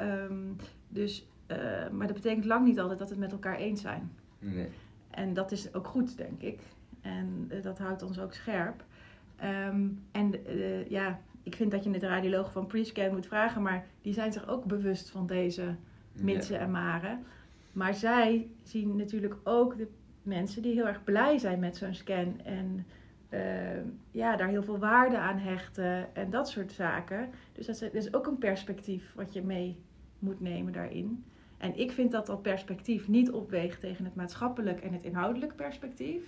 Um, 0.00 0.56
dus, 0.88 1.28
maar 1.92 2.06
dat 2.06 2.16
betekent 2.16 2.44
lang 2.44 2.64
niet 2.64 2.80
altijd 2.80 2.98
dat 2.98 3.08
we 3.08 3.14
het 3.14 3.22
met 3.22 3.32
elkaar 3.32 3.56
eens 3.56 3.80
zijn. 3.80 4.10
Nee. 4.38 4.68
En 5.10 5.34
dat 5.34 5.52
is 5.52 5.74
ook 5.74 5.86
goed, 5.86 6.16
denk 6.16 6.42
ik. 6.42 6.60
En 7.00 7.50
uh, 7.52 7.62
dat 7.62 7.78
houdt 7.78 8.02
ons 8.02 8.20
ook 8.20 8.32
scherp. 8.32 8.84
Um, 9.68 10.02
en 10.12 10.34
uh, 10.48 10.88
ja, 10.88 11.20
ik 11.42 11.54
vind 11.54 11.70
dat 11.70 11.84
je 11.84 11.90
het 11.90 12.02
radioloog 12.02 12.52
van 12.52 12.66
Prescan 12.66 13.10
moet 13.10 13.26
vragen, 13.26 13.62
maar 13.62 13.86
die 14.02 14.12
zijn 14.12 14.32
zich 14.32 14.48
ook 14.48 14.64
bewust 14.64 15.10
van 15.10 15.26
deze 15.26 15.74
mitsen 16.12 16.58
en 16.58 16.70
maren. 16.70 17.24
Maar 17.72 17.94
zij 17.94 18.48
zien 18.62 18.96
natuurlijk 18.96 19.36
ook 19.44 19.76
de 19.76 19.88
mensen 20.28 20.62
die 20.62 20.74
heel 20.74 20.86
erg 20.86 21.04
blij 21.04 21.38
zijn 21.38 21.58
met 21.58 21.76
zo'n 21.76 21.94
scan 21.94 22.40
en 22.44 22.86
uh, 23.30 23.40
ja, 24.10 24.36
daar 24.36 24.48
heel 24.48 24.62
veel 24.62 24.78
waarde 24.78 25.18
aan 25.18 25.38
hechten 25.38 26.14
en 26.14 26.30
dat 26.30 26.48
soort 26.48 26.72
zaken. 26.72 27.30
Dus 27.52 27.66
dat 27.66 27.74
is, 27.74 27.80
dat 27.80 27.94
is 27.94 28.14
ook 28.14 28.26
een 28.26 28.38
perspectief 28.38 29.12
wat 29.14 29.32
je 29.32 29.42
mee 29.42 29.78
moet 30.18 30.40
nemen 30.40 30.72
daarin. 30.72 31.24
En 31.58 31.78
ik 31.78 31.92
vind 31.92 32.12
dat 32.12 32.26
dat 32.26 32.42
perspectief 32.42 33.08
niet 33.08 33.30
opweegt 33.30 33.80
tegen 33.80 34.04
het 34.04 34.14
maatschappelijk 34.14 34.80
en 34.80 34.92
het 34.92 35.04
inhoudelijk 35.04 35.56
perspectief. 35.56 36.22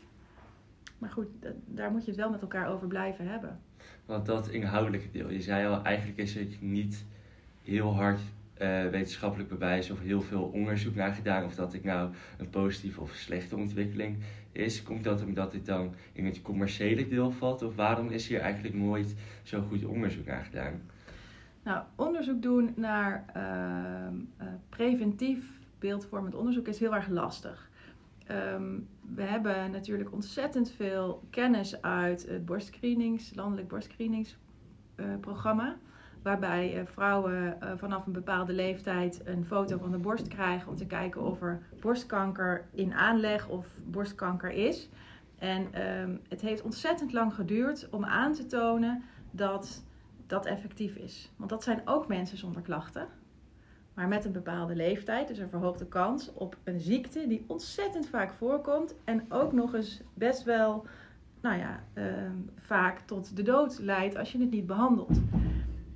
Maar 0.99 1.11
goed, 1.11 1.29
daar 1.67 1.91
moet 1.91 2.05
je 2.05 2.11
het 2.11 2.21
wel 2.21 2.31
met 2.31 2.41
elkaar 2.41 2.69
over 2.69 2.87
blijven 2.87 3.29
hebben. 3.29 3.61
Want 4.07 4.27
dat 4.27 4.49
inhoudelijke 4.49 5.11
deel, 5.11 5.31
je 5.31 5.41
zei 5.41 5.67
al, 5.67 5.83
eigenlijk 5.83 6.19
is 6.19 6.35
het 6.35 6.63
niet 6.63 7.05
heel 7.63 7.95
hard 7.95 8.21
uh, 8.61 8.89
wetenschappelijk 8.89 9.49
bewijs 9.49 9.91
of 9.91 10.01
heel 10.01 10.21
veel 10.21 10.43
onderzoek 10.43 10.95
naar 10.95 11.15
gedaan 11.15 11.45
of 11.45 11.55
dat 11.55 11.75
ik 11.75 11.85
nou 11.85 12.11
een 12.39 12.51
positieve 12.51 13.01
of 13.01 13.13
slechte 13.13 13.57
ontwikkeling 13.57 14.17
is. 14.53 14.83
Komt 14.83 15.05
dat 15.05 15.25
omdat 15.25 15.53
dit 15.53 15.67
dan 15.67 15.95
in 16.13 16.25
het 16.25 16.43
commerciële 16.43 17.09
deel 17.09 17.31
valt 17.31 17.63
of 17.63 17.77
waarom 17.77 18.09
is 18.09 18.29
hier 18.29 18.41
eigenlijk 18.41 18.75
nooit 18.75 19.15
zo 19.43 19.61
goed 19.61 19.85
onderzoek 19.85 20.27
naar 20.27 20.45
gedaan? 20.45 20.81
Nou, 21.63 21.85
onderzoek 21.97 22.43
doen 22.43 22.73
naar 22.77 23.25
uh, 23.37 23.43
uh, 24.41 24.47
preventief 24.69 25.45
beeldvormend 25.79 26.35
onderzoek 26.35 26.67
is 26.67 26.79
heel 26.79 26.95
erg 26.95 27.09
lastig. 27.09 27.71
Um, 28.31 28.89
we 29.15 29.23
hebben 29.23 29.71
natuurlijk 29.71 30.13
ontzettend 30.13 30.71
veel 30.71 31.23
kennis 31.31 31.83
uit 31.83 32.27
het 32.27 32.45
borstscreenings, 32.45 33.35
landelijk 33.35 33.69
borstscreeningsprogramma. 33.69 35.77
Waarbij 36.23 36.81
uh, 36.81 36.87
vrouwen 36.87 37.57
uh, 37.63 37.73
vanaf 37.77 38.07
een 38.07 38.13
bepaalde 38.13 38.53
leeftijd 38.53 39.21
een 39.25 39.45
foto 39.45 39.79
van 39.79 39.91
de 39.91 39.99
borst 39.99 40.29
krijgen 40.29 40.69
om 40.69 40.77
te 40.77 40.87
kijken 40.87 41.23
of 41.23 41.43
er 41.43 41.63
borstkanker 41.81 42.65
in 42.75 42.95
aanleg 42.95 43.49
of 43.49 43.67
borstkanker 43.85 44.51
is. 44.51 44.89
En 45.39 45.89
um, 46.01 46.21
het 46.29 46.41
heeft 46.41 46.63
ontzettend 46.63 47.13
lang 47.13 47.35
geduurd 47.35 47.89
om 47.91 48.05
aan 48.05 48.33
te 48.33 48.47
tonen 48.47 49.03
dat 49.31 49.85
dat 50.27 50.47
effectief 50.47 50.95
is. 50.95 51.31
Want 51.37 51.51
dat 51.51 51.63
zijn 51.63 51.83
ook 51.85 52.09
mensen 52.09 52.39
zonder 52.39 52.63
klachten 52.63 53.09
maar 54.01 54.09
met 54.09 54.25
een 54.25 54.33
bepaalde 54.33 54.77
leeftijd. 54.77 55.29
Dus 55.29 55.39
een 55.39 55.49
verhoogde 55.49 55.87
kans 55.87 56.33
op 56.33 56.57
een 56.65 56.81
ziekte 56.81 57.27
die 57.27 57.45
ontzettend 57.47 58.07
vaak 58.07 58.33
voorkomt 58.33 58.95
en 59.05 59.25
ook 59.29 59.53
nog 59.53 59.75
eens 59.75 60.01
best 60.15 60.43
wel, 60.43 60.87
nou 61.41 61.59
ja, 61.59 61.83
uh, 61.95 62.05
vaak 62.57 63.01
tot 63.01 63.37
de 63.37 63.43
dood 63.43 63.79
leidt 63.79 64.17
als 64.17 64.33
je 64.33 64.39
het 64.39 64.51
niet 64.51 64.67
behandelt. 64.67 65.21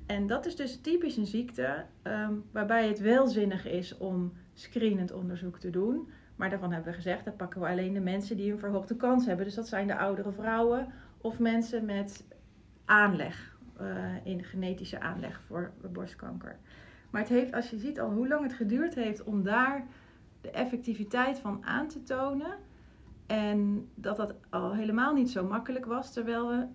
En 0.07 0.27
dat 0.27 0.47
is 0.47 0.57
dus 0.57 0.81
typisch 0.81 1.17
een 1.17 1.27
ziekte 1.27 1.85
ehm, 2.03 2.35
waarbij 2.53 2.89
het 2.89 3.01
wel 3.01 3.27
zinnig 3.27 3.67
is 3.67 3.97
om 3.97 4.33
screenend 4.55 5.13
onderzoek 5.13 5.59
te 5.59 5.71
doen. 5.71 6.09
Maar 6.37 6.51
daarvan 6.51 6.73
hebben 6.73 6.91
we 6.91 6.97
gezegd, 6.97 7.25
dat 7.25 7.37
pakken 7.37 7.61
we 7.61 7.67
alleen 7.67 7.93
de 7.93 8.01
mensen 8.01 8.37
die 8.37 8.53
een 8.53 8.59
verhoogde 8.59 8.97
kans 8.97 9.27
hebben. 9.27 9.45
Dus 9.45 9.55
dat 9.55 9.69
zijn 9.69 9.87
de 9.87 9.97
oudere 9.97 10.33
vrouwen 10.33 10.93
of 11.21 11.39
mensen 11.39 11.85
met 11.85 12.25
aanleg, 12.85 13.59
uh, 13.81 14.27
in 14.27 14.45
genetische 14.45 15.01
aanleg 15.01 15.41
voor 15.41 15.73
borstkanker. 15.93 16.59
Maar 17.11 17.21
het 17.21 17.31
heeft, 17.31 17.53
als 17.53 17.71
je 17.71 17.79
ziet 17.79 18.01
al 18.01 18.11
hoe 18.11 18.29
lang 18.29 18.43
het 18.43 18.53
geduurd 18.53 18.95
heeft 18.95 19.25
om 19.25 19.43
daar 19.43 19.87
de 20.41 20.51
effectiviteit 20.51 21.39
van 21.39 21.65
aan 21.65 21.89
te 21.89 22.03
tonen. 22.03 22.57
En 23.27 23.89
dat 23.95 24.17
dat 24.17 24.35
al 24.51 24.75
helemaal 24.75 25.15
niet 25.15 25.31
zo 25.31 25.47
makkelijk 25.47 25.85
was, 25.85 26.13
terwijl 26.13 26.49
we 26.49 26.67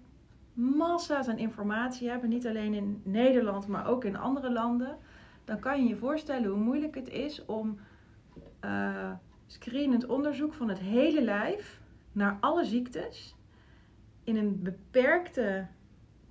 massa's 0.59 1.27
aan 1.27 1.37
informatie 1.37 2.09
hebben, 2.09 2.29
niet 2.29 2.47
alleen 2.47 2.73
in 2.73 3.01
Nederland, 3.03 3.67
maar 3.67 3.87
ook 3.87 4.03
in 4.03 4.17
andere 4.17 4.51
landen. 4.51 4.97
Dan 5.43 5.59
kan 5.59 5.83
je 5.83 5.89
je 5.89 5.95
voorstellen 5.95 6.49
hoe 6.49 6.59
moeilijk 6.59 6.95
het 6.95 7.09
is 7.09 7.45
om 7.45 7.79
uh, 8.65 9.11
screenend 9.45 10.05
onderzoek 10.05 10.53
van 10.53 10.69
het 10.69 10.79
hele 10.79 11.21
lijf 11.21 11.81
naar 12.11 12.37
alle 12.39 12.65
ziektes 12.65 13.35
in 14.23 14.37
een 14.37 14.59
beperkte 14.63 15.67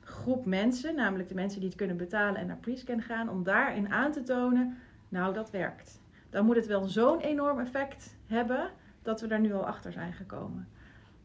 groep 0.01 0.45
mensen, 0.45 0.95
namelijk 0.95 1.29
de 1.29 1.35
mensen 1.35 1.61
die 1.61 1.69
het 1.69 1.79
kunnen 1.79 1.97
betalen 1.97 2.41
en 2.41 2.47
naar 2.47 2.57
prescan 2.57 3.03
gaan, 3.03 3.29
om 3.29 3.43
daarin 3.43 3.93
aan 3.93 4.13
te 4.13 4.23
tonen, 4.23 4.77
nou 5.09 5.35
dat 5.35 5.51
werkt. 5.51 6.01
Dan 6.31 6.45
moet 6.45 6.57
het 6.57 6.67
wel 6.67 6.85
zo'n 6.85 7.21
enorm 7.21 7.59
effect 7.61 8.17
hebben 8.27 8.71
dat 9.03 9.21
we 9.21 9.27
daar 9.27 9.41
nu 9.41 9.53
al 9.53 9.67
achter 9.67 9.93
zijn 9.93 10.13
gekomen. 10.13 10.69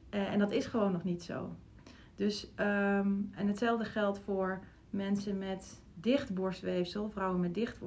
Uh, 0.09 0.31
en 0.31 0.39
dat 0.39 0.51
is 0.51 0.65
gewoon 0.65 0.91
nog 0.91 1.03
niet 1.03 1.23
zo. 1.23 1.55
Dus, 2.15 2.51
um, 2.59 3.31
en 3.35 3.47
hetzelfde 3.47 3.85
geldt 3.85 4.19
voor 4.19 4.59
mensen 4.89 5.37
met 5.37 5.81
dicht 5.93 6.33
borstweefsel, 6.33 7.09
vrouwen 7.09 7.39
met 7.39 7.53
dicht 7.53 7.77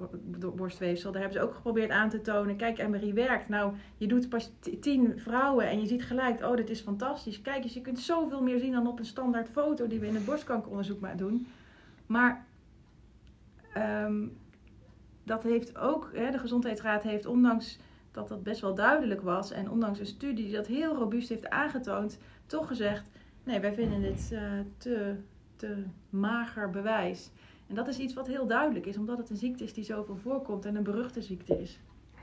borstweefsel. 0.57 1.13
Daar 1.13 1.21
hebben 1.21 1.41
ze 1.41 1.47
ook 1.47 1.55
geprobeerd 1.55 1.91
aan 1.91 2.09
te 2.09 2.21
tonen. 2.21 2.57
Kijk, 2.57 2.79
Emery 2.79 3.15
werkt. 3.15 3.49
Nou, 3.49 3.75
je 3.97 4.07
doet 4.07 4.29
pas 4.29 4.53
tien 4.81 5.21
vrouwen 5.21 5.69
en 5.69 5.81
je 5.81 5.87
ziet 5.87 6.05
gelijk, 6.05 6.43
oh, 6.43 6.57
dit 6.57 6.71
is 6.71 6.81
fantastisch. 6.81 7.43
Kijk 7.43 7.65
eens, 7.65 7.75
je 7.75 7.81
kunt 7.81 7.99
zoveel 7.99 8.43
meer 8.43 8.59
zien 8.59 8.73
dan 8.73 8.87
op 8.87 8.99
een 8.99 9.05
standaard 9.05 9.49
foto 9.49 9.87
die 9.87 10.01
we 10.01 10.07
in 10.07 10.15
het 10.15 10.25
borstkankeronderzoek 10.25 11.01
maar 11.01 11.17
doen. 11.17 11.47
Maar 12.07 12.47
um, 13.77 14.37
dat 15.23 15.43
heeft 15.43 15.79
ook, 15.79 16.11
hè, 16.15 16.31
de 16.31 16.39
Gezondheidsraad 16.39 17.03
heeft, 17.03 17.27
ondanks 17.27 17.79
dat 18.11 18.29
dat 18.29 18.43
best 18.43 18.61
wel 18.61 18.75
duidelijk 18.75 19.21
was 19.21 19.51
en 19.51 19.71
ondanks 19.71 19.99
een 19.99 20.07
studie 20.07 20.45
die 20.45 20.55
dat 20.55 20.67
heel 20.67 20.95
robuust 20.95 21.29
heeft 21.29 21.49
aangetoond, 21.49 22.19
toch 22.47 22.67
gezegd: 22.67 23.09
nee, 23.47 23.61
wij 23.61 23.73
vinden 23.75 24.01
dit 24.01 24.31
uh, 24.33 24.41
te, 24.77 25.15
te 25.57 25.83
mager 26.11 26.71
bewijs. 26.71 27.31
En 27.69 27.75
dat 27.75 27.89
is 27.89 27.99
iets 27.99 28.15
wat 28.15 28.27
heel 28.27 28.47
duidelijk 28.47 28.87
is, 28.87 28.97
omdat 28.97 29.19
het 29.19 29.31
een 29.31 29.37
ziekte 29.37 29.65
is 29.65 29.73
die 29.73 29.85
zoveel 29.85 30.17
voorkomt 30.17 30.65
en 30.65 30.77
een 30.77 30.83
beruchte 30.83 31.23
ziekte 31.23 31.61
is. 31.61 31.79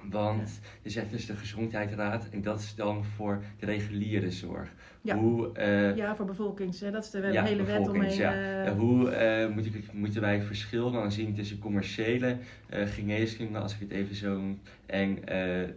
Want 0.09 0.59
je 0.81 0.89
zegt 0.89 1.12
dus 1.12 1.25
de 1.25 1.36
gezondheidsraad 1.36 2.29
en 2.29 2.41
dat 2.41 2.59
is 2.59 2.75
dan 2.75 3.03
voor 3.03 3.43
de 3.59 3.65
reguliere 3.65 4.31
zorg. 4.31 4.73
Ja, 5.01 5.17
hoe, 5.17 5.51
uh, 5.57 5.95
ja 5.95 6.15
voor 6.15 6.25
bevolkings. 6.25 6.79
Hè? 6.79 6.91
Dat 6.91 7.03
is 7.03 7.09
de 7.09 7.29
ja, 7.31 7.43
hele 7.43 7.63
wet 7.63 7.88
omheen. 7.88 8.17
Ja. 8.17 8.65
Uh, 8.65 8.71
hoe 8.71 9.12
uh, 9.47 9.55
moet 9.55 9.65
ik, 9.65 9.93
moeten 9.93 10.21
wij 10.21 10.41
verschil 10.41 10.91
dan 10.91 11.12
zien 11.12 11.33
tussen 11.33 11.59
commerciële 11.59 12.38
geneeskunde, 12.69 13.59
als 13.59 13.73
ik 13.73 13.79
het 13.79 13.91
even 13.91 14.15
zo 14.15 14.38
noem, 14.38 14.59
en 14.86 15.15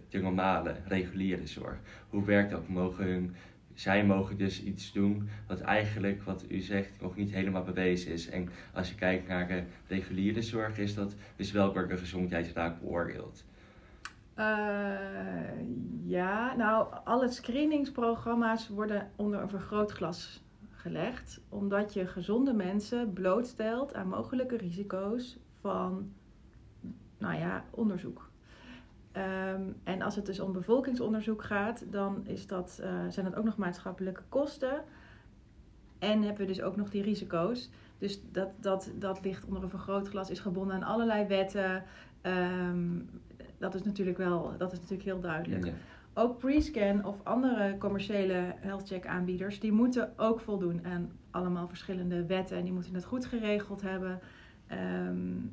de 0.09 0.21
normale, 0.21 0.75
reguliere 0.85 1.47
zorg? 1.47 1.77
Hoe 2.11 2.25
werkt 2.25 2.51
dat? 2.51 2.69
Mogen 2.69 3.05
hun 3.05 3.35
zij 3.77 4.05
mogen 4.05 4.37
dus 4.37 4.63
iets 4.63 4.93
doen 4.93 5.29
wat 5.47 5.61
eigenlijk, 5.61 6.23
wat 6.23 6.45
u 6.49 6.61
zegt, 6.61 7.01
nog 7.01 7.17
niet 7.17 7.31
helemaal 7.31 7.63
bewezen 7.63 8.13
is. 8.13 8.29
En 8.29 8.49
als 8.73 8.89
je 8.89 8.95
kijkt 8.95 9.29
naar 9.29 9.49
de 9.49 9.63
reguliere 9.87 10.43
zorg, 10.43 10.79
is 10.79 10.95
dat 10.95 11.15
dus 11.37 11.53
wel 11.53 11.73
door 11.73 11.99
gezondheidsraad 11.99 12.81
beoordeeld. 12.81 13.45
Uh, 14.39 14.45
ja, 16.05 16.57
nou, 16.57 16.95
alle 17.05 17.29
screeningsprogramma's 17.29 18.69
worden 18.69 19.11
onder 19.17 19.41
een 19.41 19.49
vergrootglas 19.49 20.45
gelegd, 20.71 21.41
omdat 21.49 21.93
je 21.93 22.07
gezonde 22.07 22.53
mensen 22.53 23.13
blootstelt 23.13 23.95
aan 23.95 24.09
mogelijke 24.09 24.57
risico's 24.57 25.39
van, 25.61 26.13
nou 27.19 27.39
ja, 27.39 27.65
onderzoek. 27.71 28.26
Um, 29.17 29.77
en 29.85 30.03
als 30.03 30.17
het 30.17 30.27
dus 30.27 30.41
om 30.41 30.53
bevolkingsonderzoek 30.53 31.43
gaat, 31.43 31.93
dan 31.93 32.27
is 32.27 32.47
dat, 32.47 32.81
uh, 32.83 32.89
zijn 33.09 33.27
dat 33.27 33.35
ook 33.35 33.45
nog 33.45 33.57
maatschappelijke 33.57 34.23
kosten. 34.29 34.83
En 35.99 36.23
hebben 36.23 36.41
we 36.41 36.53
dus 36.53 36.63
ook 36.63 36.77
nog 36.77 36.91
die 36.91 37.03
risico's. 37.03 37.71
Dus 37.99 38.21
dat, 38.33 38.49
dat, 38.61 38.93
dat 38.99 39.25
ligt 39.25 39.45
onder 39.45 39.63
een 39.63 39.69
vergrootglas, 39.69 40.31
is 40.31 40.41
gebonden 40.41 40.77
aan 40.77 40.83
allerlei 40.83 41.27
wetten. 41.27 41.83
Um, 42.23 43.09
dat 43.59 43.75
is 43.75 43.83
natuurlijk 43.83 44.19
wel, 44.19 44.55
dat 44.59 44.73
is 44.73 44.79
natuurlijk 44.79 45.09
heel 45.09 45.21
duidelijk. 45.21 45.65
Ja. 45.65 45.73
Ook 46.15 46.39
Prescan 46.39 47.05
of 47.05 47.17
andere 47.23 47.79
commerciële 47.79 48.55
healthcheck 48.57 49.07
aanbieders, 49.07 49.61
die 49.61 49.73
moeten 49.73 50.13
ook 50.17 50.41
voldoen 50.41 50.85
aan 50.85 51.11
allemaal 51.31 51.69
verschillende 51.69 52.27
wetten. 52.27 52.57
En 52.57 52.65
die 52.65 52.73
moeten 52.73 52.95
het 52.95 53.05
goed 53.05 53.27
geregeld 53.27 53.83
hebben. 53.83 54.21
Um, 55.07 55.53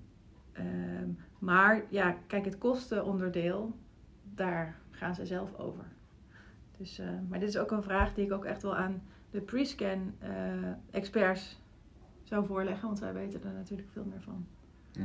maar 1.44 1.84
ja, 1.90 2.18
kijk, 2.28 2.46
het 2.46 2.58
kostenonderdeel, 2.58 3.76
daar 4.24 4.76
gaan 4.92 5.16
ze 5.16 5.26
zelf 5.26 5.56
over. 5.58 5.84
Dus, 6.78 7.00
uh, 7.00 7.08
maar 7.30 7.40
dit 7.40 7.50
is 7.50 7.58
ook 7.58 7.72
een 7.72 7.84
vraag 7.84 8.14
die 8.14 8.26
ik 8.26 8.32
ook 8.32 8.46
echt 8.46 8.62
wel 8.62 8.76
aan 8.76 9.02
de 9.32 9.42
pre-scan 9.42 10.14
uh, 10.24 10.30
experts 10.92 11.60
zou 12.24 12.46
voorleggen, 12.46 12.86
want 12.86 12.98
zij 12.98 13.14
weten 13.14 13.44
er 13.44 13.54
natuurlijk 13.54 13.90
veel 13.92 14.06
meer 14.06 14.22
van. 14.22 14.46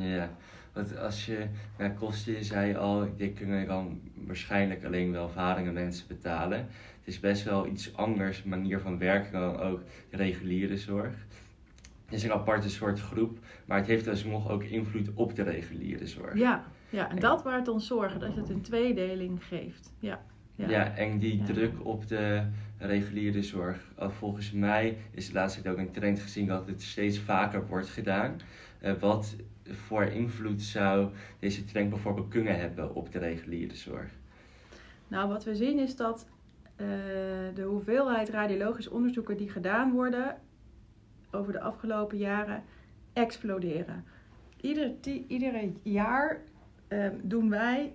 Ja, 0.00 0.30
want 0.72 0.98
als 0.98 1.26
je 1.26 1.46
naar 1.78 1.94
kosten, 1.94 2.32
je 2.32 2.42
zei 2.42 2.76
al, 2.76 3.16
dit 3.16 3.34
kunnen 3.34 3.66
dan 3.66 4.00
waarschijnlijk 4.14 4.84
alleen 4.84 5.12
welvarende 5.12 5.70
mensen 5.70 6.08
betalen. 6.08 6.58
Het 6.58 7.06
is 7.06 7.20
best 7.20 7.44
wel 7.44 7.66
iets 7.66 7.96
anders, 7.96 8.42
manier 8.42 8.80
van 8.80 8.98
werken 8.98 9.32
dan 9.32 9.58
ook 9.58 9.80
reguliere 10.10 10.76
zorg. 10.76 11.26
Het 12.08 12.16
is 12.16 12.24
een 12.24 12.32
aparte 12.32 12.70
soort 12.70 13.00
groep, 13.00 13.38
maar 13.64 13.78
het 13.78 13.86
heeft 13.86 14.04
dus 14.04 14.24
nog 14.24 14.50
ook 14.50 14.62
invloed 14.62 15.10
op 15.14 15.34
de 15.34 15.42
reguliere 15.42 16.06
zorg. 16.06 16.38
Ja, 16.38 16.64
ja 16.90 17.10
en 17.10 17.18
dat 17.18 17.42
waar 17.42 17.58
het 17.58 17.68
ons 17.68 17.86
zorgen, 17.86 18.20
dat 18.20 18.36
het 18.36 18.48
een 18.48 18.60
tweedeling 18.60 19.44
geeft. 19.44 19.92
Ja, 19.98 20.20
ja. 20.54 20.68
ja 20.68 20.96
en 20.96 21.18
die 21.18 21.42
druk 21.42 21.86
op 21.86 22.08
de 22.08 22.42
reguliere 22.78 23.42
zorg. 23.42 23.92
Uh, 24.00 24.08
volgens 24.08 24.52
mij 24.52 24.96
is 25.10 25.26
de 25.26 25.32
laatste 25.32 25.62
tijd 25.62 25.74
ook 25.74 25.80
een 25.80 25.90
trend 25.90 26.20
gezien 26.20 26.46
dat 26.46 26.66
het 26.66 26.82
steeds 26.82 27.18
vaker 27.18 27.66
wordt 27.66 27.88
gedaan. 27.88 28.36
Uh, 28.82 28.92
wat 29.00 29.36
voor 29.64 30.04
invloed 30.04 30.62
zou 30.62 31.08
deze 31.38 31.64
trend 31.64 31.90
bijvoorbeeld 31.90 32.28
kunnen 32.28 32.58
hebben 32.58 32.94
op 32.94 33.12
de 33.12 33.18
reguliere 33.18 33.74
zorg? 33.74 34.10
Nou, 35.08 35.28
wat 35.28 35.44
we 35.44 35.54
zien 35.54 35.78
is 35.78 35.96
dat 35.96 36.26
uh, 36.76 36.86
de 37.54 37.62
hoeveelheid 37.62 38.28
radiologisch 38.28 38.88
onderzoeken 38.88 39.36
die 39.36 39.50
gedaan 39.50 39.92
worden 39.92 40.36
over 41.30 41.52
de 41.52 41.60
afgelopen 41.60 42.18
jaren 42.18 42.62
exploderen. 43.12 44.04
Ieder, 44.60 44.92
iedere 45.26 45.72
jaar 45.82 46.40
uh, 46.88 47.08
doen 47.22 47.50
wij 47.50 47.92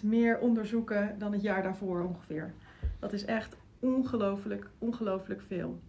10% 0.00 0.02
meer 0.02 0.38
onderzoeken 0.38 1.18
dan 1.18 1.32
het 1.32 1.42
jaar 1.42 1.62
daarvoor 1.62 2.02
ongeveer. 2.02 2.54
Dat 2.98 3.12
is 3.12 3.24
echt 3.24 3.56
ongelooflijk, 3.78 4.70
ongelooflijk 4.78 5.42
veel. 5.46 5.80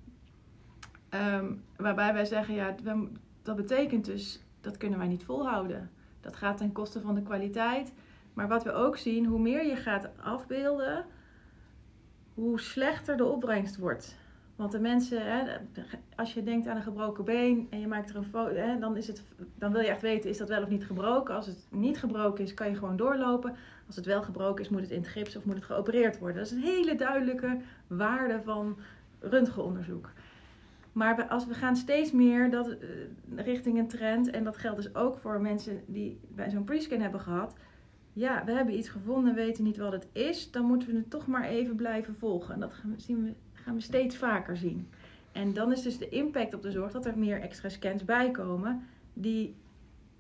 Um, 1.10 1.64
waarbij 1.78 2.14
wij 2.14 2.26
zeggen, 2.26 2.56
ja, 2.56 2.76
dat 3.42 3.56
betekent 3.56 4.06
dus, 4.06 4.44
dat 4.62 4.78
kunnen 4.78 5.00
wij 5.00 5.08
niet 5.08 5.24
volhouden. 5.24 5.90
Dat 6.22 6.36
gaat 6.36 6.58
ten 6.58 6.72
koste 6.72 7.02
van 7.02 7.16
de 7.16 7.22
kwaliteit. 7.22 7.94
Maar 8.34 8.48
wat 8.48 8.64
we 8.64 8.72
ook 8.72 8.98
zien, 8.98 9.26
hoe 9.26 9.40
meer 9.40 9.66
je 9.66 9.76
gaat 9.76 10.10
afbeelden, 10.18 11.06
hoe 12.34 12.60
slechter 12.60 13.18
de 13.18 13.26
opbrengst 13.26 13.78
wordt. 13.78 14.18
Want 14.64 14.76
de 14.76 14.82
mensen, 14.82 15.26
hè, 15.26 15.58
als 16.16 16.34
je 16.34 16.44
denkt 16.44 16.68
aan 16.68 16.76
een 16.76 16.84
gebroken 16.84 17.26
been 17.26 17.68
en 17.70 17.80
je 17.80 17.88
maakt 17.88 18.10
er 18.10 18.16
een 18.16 18.24
foto, 18.24 18.56
hè, 18.56 18.80
dan, 18.80 18.98
is 18.98 19.08
het, 19.08 19.24
dan 19.56 19.72
wil 19.72 19.82
je 19.82 19.88
echt 19.88 20.02
weten, 20.02 20.30
is 20.30 20.38
dat 20.38 20.50
wel 20.50 20.62
of 20.62 20.70
niet 20.70 20.86
gebroken? 20.86 21.36
Als 21.36 21.48
het 21.48 21.66
niet 21.70 21.98
gebroken 21.98 22.44
is, 22.44 22.54
kan 22.54 22.70
je 22.70 22.76
gewoon 22.76 22.98
doorlopen. 22.98 23.56
Als 23.88 23.96
het 23.96 24.06
wel 24.06 24.22
gebroken 24.22 24.64
is, 24.64 24.70
moet 24.70 24.82
het 24.82 24.92
in 24.92 25.02
het 25.02 25.08
gips 25.08 25.36
of 25.36 25.46
moet 25.46 25.56
het 25.56 25.64
geopereerd 25.64 26.20
worden. 26.20 26.38
Dat 26.38 26.46
is 26.46 26.52
een 26.52 26.64
hele 26.64 26.96
duidelijke 26.96 27.58
waarde 27.88 28.42
van 28.44 28.78
röntgenonderzoek. 29.20 30.10
Maar 30.92 31.28
als 31.28 31.48
we 31.48 31.54
gaan 31.54 31.76
steeds 31.76 32.12
meer 32.12 32.52
dat, 32.52 32.68
uh, 32.68 32.76
richting 33.36 33.78
een 33.78 33.88
trend, 33.88 34.30
en 34.30 34.44
dat 34.44 34.58
geldt 34.58 34.82
dus 34.82 34.96
ook 34.96 35.18
voor 35.18 35.42
mensen 35.42 35.82
die 35.86 36.20
bij 36.28 36.50
zo'n 36.50 36.64
prescan 36.64 37.00
hebben 37.00 37.22
gehad. 37.22 37.56
Ja, 38.14 38.44
we 38.46 38.52
hebben 38.52 38.78
iets 38.78 38.90
gevonden, 38.90 39.36
weten 39.36 39.64
niet 39.64 39.78
wat 39.78 39.92
het 39.92 40.08
is, 40.12 40.52
dan 40.52 40.66
moeten 40.66 40.88
we 40.88 40.96
het 40.96 41.10
toch 41.10 41.28
maar 41.28 41.44
even 41.44 41.76
blijven 41.76 42.16
volgen. 42.16 42.54
En 42.54 42.60
dat 42.60 42.74
zien 42.98 43.24
we 43.24 43.34
gaan 43.64 43.76
we 43.76 43.82
steeds 43.82 44.18
vaker 44.18 44.58
zien. 44.58 44.88
En 45.32 45.54
dan 45.54 45.72
is 45.72 45.82
dus 45.82 45.98
de 45.98 46.10
impact 46.10 46.54
op 46.54 46.62
de 46.62 46.72
zorg 46.72 46.92
dat 46.92 47.06
er 47.06 47.18
meer 47.18 47.42
extra 47.42 47.70
scans 47.70 48.06
bijkomen 48.06 48.84
die 49.14 49.56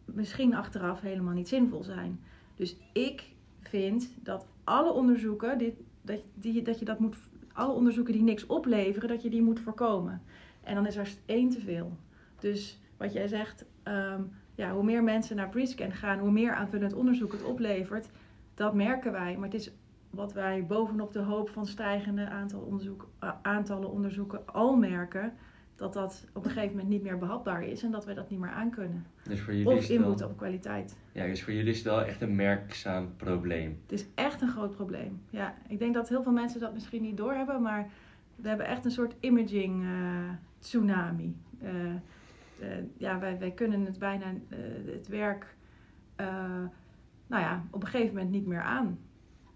misschien 0.05 0.55
achteraf 0.55 1.01
helemaal 1.01 1.33
niet 1.33 1.47
zinvol 1.47 1.83
zijn. 1.83 2.19
Dus 2.55 2.75
ik 2.91 3.23
vind 3.61 4.09
dat 4.21 4.45
alle 4.63 4.91
onderzoeken, 4.91 5.57
dit, 5.57 5.73
dat, 6.01 6.19
die, 6.33 6.61
dat 6.61 6.79
je 6.79 6.85
dat 6.85 6.99
moet, 6.99 7.15
alle 7.53 7.73
onderzoeken 7.73 8.13
die 8.13 8.23
niks 8.23 8.45
opleveren, 8.45 9.09
dat 9.09 9.21
je 9.21 9.29
die 9.29 9.41
moet 9.41 9.59
voorkomen. 9.59 10.21
En 10.63 10.75
dan 10.75 10.87
is 10.87 10.95
er 10.95 11.09
één 11.25 11.49
te 11.49 11.59
veel. 11.59 11.97
Dus 12.39 12.79
wat 12.97 13.13
jij 13.13 13.27
zegt, 13.27 13.65
ehm, 13.83 14.21
ja, 14.55 14.73
hoe 14.73 14.83
meer 14.83 15.03
mensen 15.03 15.35
naar 15.35 15.49
pre-scan 15.49 15.91
gaan, 15.91 16.19
hoe 16.19 16.31
meer 16.31 16.53
aanvullend 16.53 16.93
onderzoek 16.93 17.31
het 17.31 17.43
oplevert. 17.43 18.09
Dat 18.53 18.73
merken 18.73 19.11
wij. 19.11 19.35
Maar 19.35 19.49
het 19.49 19.59
is 19.59 19.71
wat 20.13 20.33
wij 20.33 20.65
bovenop 20.65 21.13
de 21.13 21.19
hoop 21.19 21.49
van 21.49 21.65
stijgende 21.65 22.29
aantal 22.29 22.59
onderzoek, 22.59 23.09
aantallen 23.41 23.91
onderzoeken 23.91 24.47
al 24.47 24.75
merken. 24.75 25.33
Dat 25.75 25.93
dat 25.93 26.25
op 26.33 26.45
een 26.45 26.51
gegeven 26.51 26.69
moment 26.75 26.89
niet 26.89 27.03
meer 27.03 27.17
behapbaar 27.17 27.63
is 27.63 27.83
en 27.83 27.91
dat 27.91 28.05
we 28.05 28.13
dat 28.13 28.29
niet 28.29 28.39
meer 28.39 28.49
aankunnen. 28.49 29.05
Dus 29.23 29.41
voor 29.41 29.53
jullie, 29.53 29.77
Of 29.77 29.89
inboet 29.89 30.23
op 30.23 30.37
kwaliteit. 30.37 30.97
ja, 31.11 31.25
dus 31.25 31.43
voor 31.43 31.53
jullie 31.53 31.71
is 31.71 31.77
het 31.77 31.85
wel 31.85 32.01
echt 32.03 32.21
een 32.21 32.35
merkzaam 32.35 33.15
probleem. 33.15 33.79
Het 33.81 33.91
is 33.91 34.05
echt 34.15 34.41
een 34.41 34.49
groot 34.49 34.75
probleem. 34.75 35.21
Ja, 35.29 35.55
ik 35.67 35.79
denk 35.79 35.93
dat 35.93 36.09
heel 36.09 36.23
veel 36.23 36.31
mensen 36.31 36.59
dat 36.59 36.73
misschien 36.73 37.01
niet 37.01 37.17
doorhebben, 37.17 37.61
maar 37.61 37.89
we 38.35 38.47
hebben 38.47 38.65
echt 38.67 38.85
een 38.85 38.91
soort 38.91 39.15
imaging 39.19 39.83
eh, 39.83 40.29
tsunami. 40.59 41.35
Eh, 41.61 41.85
eh, 42.59 42.83
ja, 42.97 43.19
wij, 43.19 43.39
wij 43.39 43.51
kunnen 43.51 43.85
het 43.85 43.99
bijna, 43.99 44.25
het 44.85 45.07
werk, 45.07 45.55
nou 47.27 47.43
ja, 47.43 47.63
op 47.71 47.81
een 47.81 47.89
gegeven 47.89 48.13
moment 48.13 48.31
niet 48.31 48.45
meer 48.45 48.61
aan. 48.61 48.97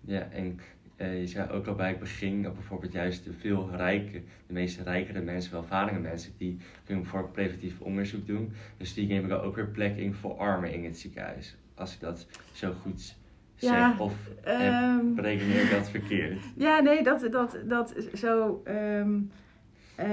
Ja, 0.01 0.27
en 0.31 0.59
eh, 0.95 1.19
je 1.19 1.27
zei 1.27 1.49
ook 1.49 1.67
al 1.67 1.75
bij 1.75 1.89
het 1.89 1.99
begin 1.99 2.43
dat 2.43 2.53
bijvoorbeeld 2.53 2.91
juist 2.93 3.23
de 3.23 3.33
veel 3.33 3.69
rijke, 3.75 4.21
de 4.47 4.53
meeste 4.53 4.83
rijkere 4.83 5.21
mensen, 5.21 5.51
welvarende 5.51 5.99
mensen, 5.99 6.31
die 6.37 6.57
kunnen 6.85 7.03
bijvoorbeeld 7.03 7.33
preventief 7.33 7.79
onderzoek 7.81 8.27
doen. 8.27 8.51
Dus 8.77 8.93
die 8.93 9.07
nemen 9.07 9.29
dan 9.29 9.39
ook 9.41 9.55
weer 9.55 9.67
plek 9.67 9.97
in 9.97 10.13
voor 10.13 10.37
armen 10.37 10.73
in 10.73 10.83
het 10.83 10.97
ziekenhuis. 10.97 11.57
Als 11.75 11.93
ik 11.93 11.99
dat 11.99 12.27
zo 12.51 12.73
goed 12.81 13.15
zeg. 13.55 13.71
Ja, 13.71 13.95
of 13.97 14.13
eh, 14.43 14.67
Ehm, 14.67 15.13
berekeneer 15.13 15.61
ik 15.63 15.71
dat 15.71 15.89
verkeerd? 15.89 16.39
Ja, 16.57 16.79
nee, 16.79 17.03
dat, 17.03 17.27
dat, 17.31 17.57
dat 17.65 17.95
zo. 18.13 18.61
ehm, 18.65 19.19
eh, 19.95 20.07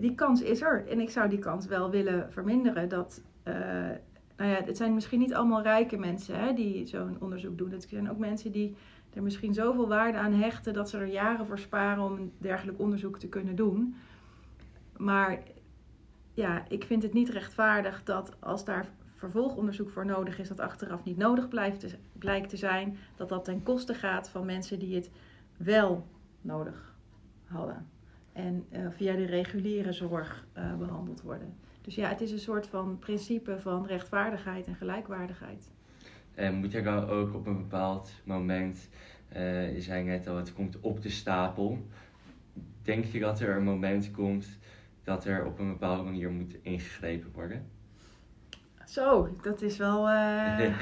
die 0.00 0.14
kans 0.14 0.42
is 0.42 0.60
er. 0.60 0.86
En 0.88 1.00
ik 1.00 1.10
zou 1.10 1.28
die 1.28 1.38
kans 1.38 1.66
wel 1.66 1.90
willen 1.90 2.32
verminderen. 2.32 2.88
Dat, 2.88 3.22
nou 4.36 4.50
ja, 4.52 4.62
het 4.64 4.76
zijn 4.76 4.94
misschien 4.94 5.18
niet 5.18 5.34
allemaal 5.34 5.62
rijke 5.62 5.96
mensen 5.96 6.40
hè, 6.40 6.52
die 6.52 6.86
zo'n 6.86 7.16
onderzoek 7.20 7.58
doen. 7.58 7.70
Het 7.70 7.86
zijn 7.88 8.10
ook 8.10 8.18
mensen 8.18 8.52
die 8.52 8.76
er 9.14 9.22
misschien 9.22 9.54
zoveel 9.54 9.88
waarde 9.88 10.18
aan 10.18 10.32
hechten 10.32 10.72
dat 10.72 10.90
ze 10.90 10.98
er 10.98 11.06
jaren 11.06 11.46
voor 11.46 11.58
sparen 11.58 12.04
om 12.04 12.12
een 12.12 12.32
dergelijk 12.38 12.78
onderzoek 12.78 13.18
te 13.18 13.28
kunnen 13.28 13.56
doen. 13.56 13.96
Maar 14.96 15.42
ja, 16.34 16.64
ik 16.68 16.84
vind 16.84 17.02
het 17.02 17.12
niet 17.12 17.28
rechtvaardig 17.28 18.02
dat 18.04 18.36
als 18.40 18.64
daar 18.64 18.88
vervolgonderzoek 19.14 19.90
voor 19.90 20.06
nodig 20.06 20.38
is, 20.38 20.48
dat 20.48 20.60
achteraf 20.60 21.04
niet 21.04 21.16
nodig 21.16 21.48
blijft 21.48 21.96
blijkt 22.12 22.48
te 22.48 22.56
zijn, 22.56 22.98
dat 23.16 23.28
dat 23.28 23.44
ten 23.44 23.62
koste 23.62 23.94
gaat 23.94 24.28
van 24.28 24.46
mensen 24.46 24.78
die 24.78 24.94
het 24.94 25.10
wel 25.56 26.06
nodig 26.40 26.94
hadden. 27.44 27.88
En 28.32 28.66
eh, 28.70 28.86
via 28.90 29.16
de 29.16 29.24
reguliere 29.24 29.92
zorg 29.92 30.46
eh, 30.52 30.76
behandeld 30.76 31.22
worden. 31.22 31.54
Dus 31.80 31.94
ja, 31.94 32.08
het 32.08 32.20
is 32.20 32.32
een 32.32 32.38
soort 32.38 32.66
van 32.66 32.98
principe 32.98 33.60
van 33.60 33.86
rechtvaardigheid 33.86 34.66
en 34.66 34.74
gelijkwaardigheid. 34.74 35.70
En 36.40 36.54
moet 36.54 36.74
er 36.74 36.82
dan 36.82 37.08
ook 37.08 37.34
op 37.34 37.46
een 37.46 37.56
bepaald 37.56 38.12
moment, 38.24 38.88
eh, 39.28 39.74
je 39.74 39.80
zei 39.80 40.04
net 40.04 40.26
al, 40.28 40.36
het 40.36 40.52
komt 40.52 40.80
op 40.80 41.02
de 41.02 41.08
stapel. 41.08 41.86
Denk 42.82 43.04
je 43.04 43.20
dat 43.20 43.40
er 43.40 43.56
een 43.56 43.64
moment 43.64 44.10
komt 44.10 44.58
dat 45.04 45.24
er 45.24 45.46
op 45.46 45.58
een 45.58 45.68
bepaalde 45.68 46.02
manier 46.02 46.30
moet 46.30 46.56
ingegrepen 46.62 47.30
worden? 47.32 47.66
Zo, 48.86 49.36
dat 49.42 49.62
is 49.62 49.76
wel. 49.76 50.08
eh, 50.08 50.74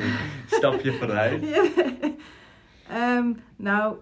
Stapje 0.59 0.93
vooruit. 0.93 1.45
Ehm, 2.89 3.33
nou, 3.57 3.97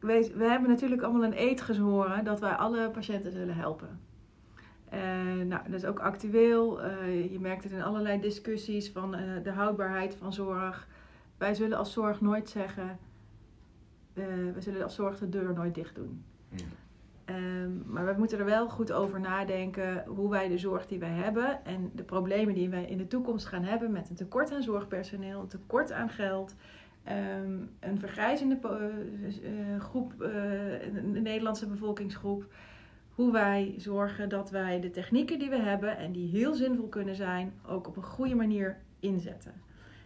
we, 0.00 0.32
we 0.36 0.44
hebben 0.44 0.68
natuurlijk 0.68 1.02
allemaal 1.02 1.24
een 1.24 1.40
eed 1.40 1.60
gezworen 1.60 2.24
dat 2.24 2.40
wij 2.40 2.52
alle 2.52 2.90
patiënten 2.90 3.32
zullen 3.32 3.54
helpen. 3.56 4.00
Eh, 4.90 5.00
nou, 5.46 5.62
dat 5.64 5.74
is 5.74 5.84
ook 5.84 5.98
actueel. 5.98 6.82
Eh, 6.82 7.32
je 7.32 7.40
merkt 7.40 7.64
het 7.64 7.72
in 7.72 7.82
allerlei 7.82 8.20
discussies 8.20 8.90
van 8.90 9.14
eh, 9.14 9.20
de 9.42 9.50
houdbaarheid 9.50 10.14
van 10.14 10.32
zorg. 10.32 10.88
Wij 11.36 11.54
zullen 11.54 11.78
als 11.78 11.92
zorg 11.92 12.20
nooit 12.20 12.48
zeggen, 12.48 12.98
we 14.12 14.54
zullen 14.58 14.82
als 14.82 14.94
zorg 14.94 15.18
de 15.18 15.28
deur 15.28 15.54
nooit 15.54 15.74
dicht 15.74 15.94
doen. 15.94 16.24
Ja. 16.48 16.64
Ehm, 17.24 17.70
maar 17.84 18.06
we 18.06 18.14
moeten 18.18 18.38
er 18.38 18.44
wel 18.44 18.68
goed 18.68 18.92
over 18.92 19.20
nadenken 19.20 20.04
hoe 20.06 20.30
wij 20.30 20.48
de 20.48 20.58
zorg 20.58 20.86
die 20.86 20.98
wij 20.98 21.10
hebben 21.10 21.64
en 21.64 21.90
de 21.94 22.02
problemen 22.02 22.54
die 22.54 22.68
wij 22.68 22.84
in 22.84 22.98
de 22.98 23.06
toekomst 23.06 23.46
gaan 23.46 23.62
hebben 23.62 23.92
met 23.92 24.10
een 24.10 24.16
tekort 24.16 24.52
aan 24.52 24.62
zorgpersoneel, 24.62 25.40
een 25.40 25.48
tekort 25.48 25.92
aan 25.92 26.08
geld, 26.08 26.54
ehm, 27.04 27.56
een 27.80 27.98
vergrijzende 27.98 28.58
groep, 29.78 30.12
een 30.18 31.22
Nederlandse 31.22 31.66
bevolkingsgroep. 31.66 32.44
Hoe 33.18 33.32
wij 33.32 33.74
zorgen 33.76 34.28
dat 34.28 34.50
wij 34.50 34.80
de 34.80 34.90
technieken 34.90 35.38
die 35.38 35.50
we 35.50 35.58
hebben 35.58 35.96
en 35.96 36.12
die 36.12 36.28
heel 36.28 36.54
zinvol 36.54 36.88
kunnen 36.88 37.14
zijn, 37.16 37.52
ook 37.66 37.88
op 37.88 37.96
een 37.96 38.02
goede 38.02 38.34
manier 38.34 38.78
inzetten. 39.00 39.52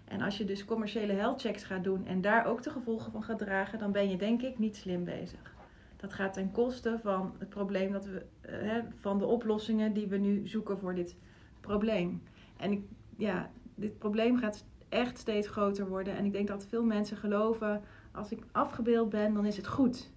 En 0.04 0.20
als 0.20 0.38
je 0.38 0.44
dus 0.44 0.64
commerciële 0.64 1.12
health 1.12 1.40
checks 1.40 1.64
gaat 1.64 1.84
doen 1.84 2.06
en 2.06 2.20
daar 2.20 2.46
ook 2.46 2.62
de 2.62 2.70
gevolgen 2.70 3.12
van 3.12 3.22
gaat 3.22 3.38
dragen, 3.38 3.78
dan 3.78 3.92
ben 3.92 4.10
je 4.10 4.16
denk 4.16 4.42
ik 4.42 4.58
niet 4.58 4.76
slim 4.76 5.04
bezig. 5.04 5.54
Dat 5.96 6.12
gaat 6.12 6.32
ten 6.32 6.50
koste 6.50 6.98
van 7.02 7.34
het 7.38 7.48
probleem 7.48 7.92
dat 7.92 8.06
we, 8.06 8.24
eh, 8.40 8.52
hè, 8.60 8.80
van 8.96 9.18
de 9.18 9.26
oplossingen 9.26 9.92
die 9.92 10.06
we 10.06 10.16
nu 10.16 10.46
zoeken 10.46 10.78
voor 10.78 10.94
dit 10.94 11.16
probleem. 11.60 12.22
En 12.56 12.72
ik, 12.72 12.82
ja, 13.16 13.50
dit 13.74 13.98
probleem 13.98 14.38
gaat 14.38 14.64
echt 14.88 15.18
steeds 15.18 15.48
groter 15.48 15.88
worden. 15.88 16.16
En 16.16 16.24
ik 16.24 16.32
denk 16.32 16.48
dat 16.48 16.66
veel 16.66 16.84
mensen 16.84 17.16
geloven, 17.16 17.82
als 18.12 18.30
ik 18.30 18.44
afgebeeld 18.52 19.08
ben, 19.08 19.34
dan 19.34 19.46
is 19.46 19.56
het 19.56 19.66
goed. 19.66 20.10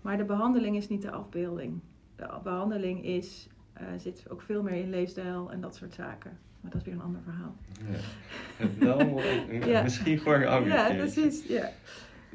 Maar 0.00 0.16
de 0.16 0.24
behandeling 0.24 0.76
is 0.76 0.88
niet 0.88 1.02
de 1.02 1.10
afbeelding. 1.10 1.80
De 2.28 2.40
behandeling 2.42 3.04
is, 3.04 3.48
eh, 3.72 3.86
zit 3.96 4.24
ook 4.28 4.42
veel 4.42 4.62
meer 4.62 4.74
in 4.74 4.90
leefstijl 4.90 5.52
en 5.52 5.60
dat 5.60 5.74
soort 5.76 5.94
zaken. 5.94 6.38
Maar 6.60 6.70
dat 6.70 6.80
is 6.80 6.86
weer 6.86 6.94
een 6.96 7.02
ander 7.02 7.20
verhaal. 7.22 7.56
Ja. 9.58 9.66
Ja. 9.66 9.82
misschien 9.82 10.20
voor 10.20 10.34
een 10.34 10.64
Ja, 10.64 10.86
keertje. 10.86 10.96
precies. 10.96 11.46
Ja. 11.46 11.70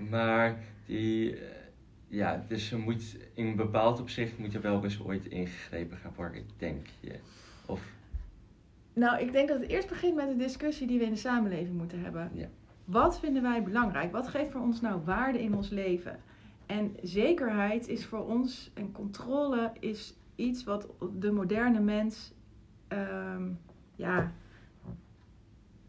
Maar 0.09 0.59
die, 0.85 1.35
eh, 1.35 1.41
ja, 2.07 2.43
dus 2.47 2.71
er 2.71 2.79
moet 2.79 3.17
in 3.33 3.45
een 3.47 3.55
bepaald 3.55 3.99
opzicht 3.99 4.37
moet 4.37 4.53
er 4.53 4.61
wel 4.61 4.83
eens 4.83 5.03
ooit 5.03 5.25
ingegrepen 5.25 5.97
gaan 5.97 6.13
worden, 6.15 6.43
denk 6.57 6.87
je. 6.99 7.15
Of, 7.65 7.81
Nou, 8.93 9.19
ik 9.21 9.31
denk 9.31 9.47
dat 9.47 9.59
het 9.59 9.69
eerst 9.69 9.89
begint 9.89 10.15
met 10.15 10.27
de 10.29 10.35
discussie 10.37 10.87
die 10.87 10.99
we 10.99 11.05
in 11.05 11.11
de 11.11 11.17
samenleving 11.17 11.77
moeten 11.77 11.99
hebben. 12.03 12.31
Ja. 12.33 12.47
Wat 12.85 13.19
vinden 13.19 13.41
wij 13.41 13.63
belangrijk? 13.63 14.11
Wat 14.11 14.27
geeft 14.27 14.51
voor 14.51 14.61
ons 14.61 14.81
nou 14.81 15.01
waarde 15.05 15.41
in 15.41 15.55
ons 15.55 15.69
leven? 15.69 16.19
En 16.67 16.95
zekerheid 17.01 17.87
is 17.87 18.05
voor 18.05 18.25
ons, 18.25 18.71
en 18.73 18.91
controle 18.91 19.71
is 19.79 20.15
iets 20.35 20.63
wat 20.63 20.87
de 21.19 21.31
moderne 21.31 21.79
mens 21.79 22.33
ehm, 22.87 23.51
ja, 23.95 24.31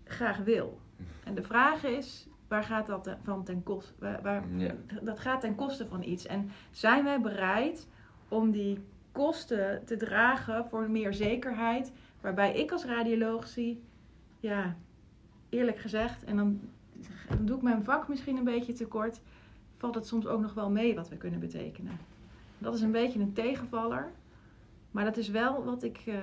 graag 0.04 0.38
wil. 0.38 0.80
En 1.24 1.34
de 1.34 1.42
vraag 1.42 1.84
is, 1.84 2.28
waar 2.48 2.64
gaat 2.64 2.86
dat 2.86 3.16
van 3.22 3.44
ten 3.44 3.62
koste? 3.62 4.18
Waar, 4.22 4.44
dat 5.02 5.18
gaat 5.18 5.40
ten 5.40 5.54
koste 5.54 5.86
van 5.86 6.02
iets. 6.02 6.26
En 6.26 6.50
zijn 6.70 7.04
wij 7.04 7.20
bereid 7.20 7.88
om 8.28 8.50
die 8.50 8.78
kosten 9.12 9.84
te 9.84 9.96
dragen 9.96 10.68
voor 10.68 10.90
meer 10.90 11.14
zekerheid? 11.14 11.92
Waarbij 12.20 12.54
ik 12.54 12.72
als 12.72 12.84
radioloog 12.84 13.46
zie, 13.46 13.82
ja, 14.40 14.76
eerlijk 15.48 15.78
gezegd, 15.78 16.24
en 16.24 16.36
dan, 16.36 16.60
dan 17.28 17.46
doe 17.46 17.56
ik 17.56 17.62
mijn 17.62 17.84
vak 17.84 18.08
misschien 18.08 18.36
een 18.36 18.44
beetje 18.44 18.72
tekort, 18.72 19.20
valt 19.78 19.94
het 19.94 20.06
soms 20.06 20.26
ook 20.26 20.40
nog 20.40 20.54
wel 20.54 20.70
mee 20.70 20.94
wat 20.94 21.08
we 21.08 21.16
kunnen 21.16 21.40
betekenen. 21.40 21.98
Dat 22.58 22.74
is 22.74 22.80
een 22.80 22.92
beetje 22.92 23.20
een 23.20 23.32
tegenvaller, 23.32 24.12
maar 24.90 25.04
dat 25.04 25.16
is 25.16 25.28
wel 25.28 25.64
wat 25.64 25.82
ik, 25.82 26.02
eh, 26.06 26.14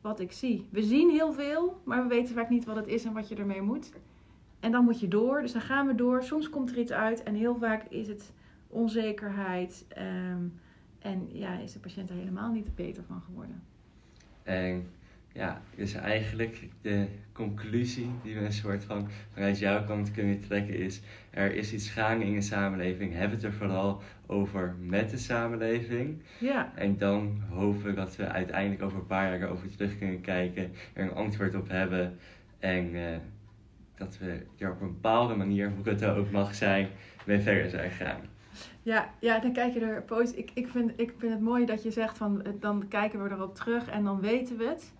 wat 0.00 0.20
ik 0.20 0.32
zie. 0.32 0.66
We 0.70 0.82
zien 0.82 1.10
heel 1.10 1.32
veel, 1.32 1.80
maar 1.84 2.02
we 2.02 2.08
weten 2.08 2.34
vaak 2.34 2.48
niet 2.48 2.64
wat 2.64 2.76
het 2.76 2.86
is 2.86 3.04
en 3.04 3.12
wat 3.12 3.28
je 3.28 3.34
ermee 3.34 3.62
moet. 3.62 3.92
En 4.60 4.72
dan 4.72 4.84
moet 4.84 5.00
je 5.00 5.08
door, 5.08 5.40
dus 5.40 5.52
dan 5.52 5.60
gaan 5.62 5.86
we 5.86 5.94
door. 5.94 6.22
Soms 6.22 6.50
komt 6.50 6.70
er 6.70 6.78
iets 6.78 6.92
uit 6.92 7.22
en 7.22 7.34
heel 7.34 7.56
vaak 7.56 7.84
is 7.88 8.08
het 8.08 8.32
onzekerheid. 8.68 9.84
ehm, 9.88 10.42
en 10.98 11.28
ja, 11.32 11.58
is 11.58 11.72
de 11.72 11.78
patiënt 11.78 12.10
er 12.10 12.16
helemaal 12.16 12.50
niet 12.50 12.74
beter 12.74 13.04
van 13.04 13.20
geworden. 13.20 13.62
En 14.42 14.86
ja, 15.34 15.60
dus 15.76 15.94
eigenlijk 15.94 16.68
de 16.80 17.06
conclusie 17.32 18.10
die 18.22 18.34
we 18.34 18.44
een 18.44 18.52
soort 18.52 18.84
van 18.84 19.08
vanuit 19.32 19.58
jouw 19.58 19.84
kant 19.84 20.10
kunnen 20.10 20.40
trekken 20.40 20.78
is: 20.78 21.00
er 21.30 21.54
is 21.54 21.72
iets 21.72 21.90
gaande 21.90 22.24
in 22.24 22.34
de 22.34 22.40
samenleving. 22.40 23.14
Heb 23.14 23.30
het 23.30 23.42
er 23.42 23.52
vooral 23.52 24.02
over 24.26 24.74
met 24.80 25.10
de 25.10 25.18
samenleving. 25.18 26.22
Ja, 26.38 26.72
En 26.74 26.98
dan 26.98 27.42
hopen 27.50 27.84
we 27.84 27.94
dat 27.94 28.16
we 28.16 28.28
uiteindelijk 28.28 28.82
over 28.82 28.98
een 28.98 29.06
paar 29.06 29.30
jaar 29.30 29.42
erover 29.42 29.70
terug 29.76 29.98
kunnen 29.98 30.20
kijken, 30.20 30.72
er 30.92 31.04
een 31.04 31.14
antwoord 31.14 31.54
op 31.54 31.68
hebben. 31.68 32.18
En 32.58 32.94
eh, 32.94 33.16
dat 33.96 34.18
we 34.18 34.42
er 34.58 34.70
op 34.70 34.80
een 34.80 34.92
bepaalde 34.92 35.34
manier, 35.34 35.70
hoe 35.70 35.88
het 35.88 36.04
ook 36.04 36.30
mag 36.30 36.54
zijn, 36.54 36.88
mee 37.26 37.40
verder 37.40 37.70
zijn 37.70 37.90
gegaan. 37.90 38.20
ja, 38.82 39.10
ja 39.20 39.38
dan 39.38 39.52
kijk 39.52 39.74
je 39.74 39.80
er 39.80 40.02
positief. 40.02 40.38
Ik, 40.38 40.50
ik, 40.54 40.68
vind, 40.68 40.92
ik 40.96 41.12
vind 41.18 41.32
het 41.32 41.42
mooi 41.42 41.66
dat 41.66 41.82
je 41.82 41.90
zegt 41.90 42.18
van 42.18 42.42
eh, 42.42 42.52
dan 42.60 42.88
kijken 42.88 43.22
we 43.22 43.30
erop 43.30 43.54
terug 43.54 43.88
en 43.88 44.04
dan 44.04 44.20
weten 44.20 44.56
we 44.56 44.64
het. 44.64 44.92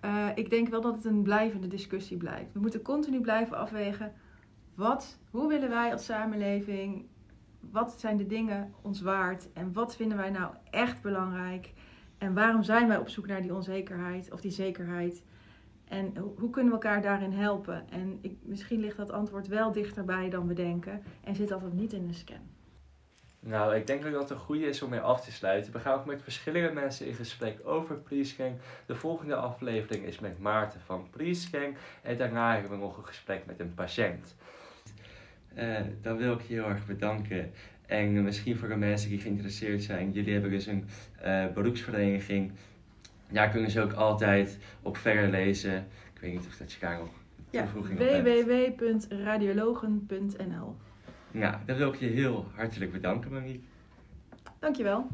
Eh, 0.00 0.26
ik 0.34 0.50
denk 0.50 0.68
wel 0.68 0.80
dat 0.80 0.94
het 0.94 1.04
een 1.04 1.22
blijvende 1.22 1.66
discussie 1.68 2.16
blijft. 2.16 2.52
We 2.52 2.60
moeten 2.60 2.82
continu 2.82 3.20
blijven 3.20 3.56
afwegen. 3.56 4.12
Wat, 4.74 5.18
hoe 5.30 5.48
willen 5.48 5.68
wij 5.68 5.92
als 5.92 6.04
samenleving? 6.04 7.06
Wat 7.60 7.94
zijn 8.00 8.16
de 8.16 8.26
dingen 8.26 8.72
ons 8.82 9.00
waard? 9.00 9.52
En 9.52 9.72
wat 9.72 9.96
vinden 9.96 10.16
wij 10.16 10.30
nou 10.30 10.54
echt 10.70 11.02
belangrijk? 11.02 11.72
En 12.18 12.34
waarom 12.34 12.62
zijn 12.62 12.88
wij 12.88 12.98
op 12.98 13.08
zoek 13.08 13.26
naar 13.26 13.42
die 13.42 13.54
onzekerheid 13.54 14.32
of 14.32 14.40
die 14.40 14.50
zekerheid? 14.50 15.22
En 15.84 16.16
ho- 16.16 16.34
hoe 16.38 16.50
kunnen 16.50 16.72
we 16.72 16.78
elkaar 16.78 17.02
daarin 17.02 17.32
helpen? 17.32 17.90
En 17.90 18.18
ik, 18.20 18.36
misschien 18.42 18.80
ligt 18.80 18.96
dat 18.96 19.10
antwoord 19.10 19.46
wel 19.48 19.72
dichterbij 19.72 20.30
dan 20.30 20.46
we 20.46 20.54
denken 20.54 21.02
en 21.24 21.34
zit 21.34 21.48
dat 21.48 21.64
ook 21.64 21.72
niet 21.72 21.92
in 21.92 22.04
een 22.08 22.14
scan. 22.14 22.56
Nou, 23.40 23.74
ik 23.76 23.86
denk 23.86 24.06
ook 24.06 24.12
dat 24.12 24.20
het 24.20 24.30
een 24.30 24.36
goede 24.38 24.66
is 24.66 24.82
om 24.82 24.90
mee 24.90 25.00
af 25.00 25.24
te 25.24 25.32
sluiten. 25.32 25.72
We 25.72 25.78
gaan 25.78 25.98
ook 25.98 26.04
met 26.06 26.22
verschillende 26.22 26.72
mensen 26.72 27.06
in 27.06 27.14
gesprek 27.14 27.58
over 27.64 27.96
Prescan. 27.96 28.56
De 28.86 28.94
volgende 28.94 29.34
aflevering 29.34 30.04
is 30.04 30.18
met 30.18 30.38
Maarten 30.38 30.80
van 30.80 31.06
Prescan. 31.10 31.74
En 32.02 32.16
daarna 32.16 32.52
hebben 32.52 32.70
we 32.70 32.76
nog 32.76 32.96
een 32.96 33.06
gesprek 33.06 33.46
met 33.46 33.60
een 33.60 33.74
patiënt. 33.74 34.34
Eh, 35.54 35.76
dan 36.02 36.16
wil 36.16 36.32
ik 36.32 36.40
je 36.40 36.54
heel 36.54 36.68
erg 36.68 36.86
bedanken. 36.86 37.50
En 37.86 38.22
misschien 38.22 38.56
voor 38.56 38.68
de 38.68 38.76
mensen 38.76 39.10
die 39.10 39.20
geïnteresseerd 39.20 39.82
zijn. 39.82 40.12
Jullie 40.12 40.32
hebben 40.32 40.50
dus 40.50 40.66
een 40.66 40.88
eh, 41.20 41.46
beroepsvereniging. 41.54 42.52
Daar 43.30 43.48
kunnen 43.50 43.70
ze 43.70 43.80
ook 43.80 43.92
altijd 43.92 44.58
op 44.82 44.96
verder 44.96 45.28
lezen. 45.30 45.86
Ik 46.14 46.20
weet 46.20 46.32
niet 46.32 46.46
of 46.46 46.56
dat 46.56 46.72
je 46.72 46.80
daar 46.80 46.98
nog 46.98 47.08
Ja, 47.50 47.62
toevoeging 47.62 48.00
op 48.00 48.06
hebt. 48.08 48.44
www.radiologen.nl 48.44 50.76
Nou, 51.30 51.56
dan 51.66 51.76
wil 51.76 51.92
ik 51.92 51.98
je 51.98 52.06
heel 52.06 52.46
hartelijk 52.54 52.92
bedanken, 52.92 53.32
Marie. 53.32 53.64
Dankjewel. 54.58 55.06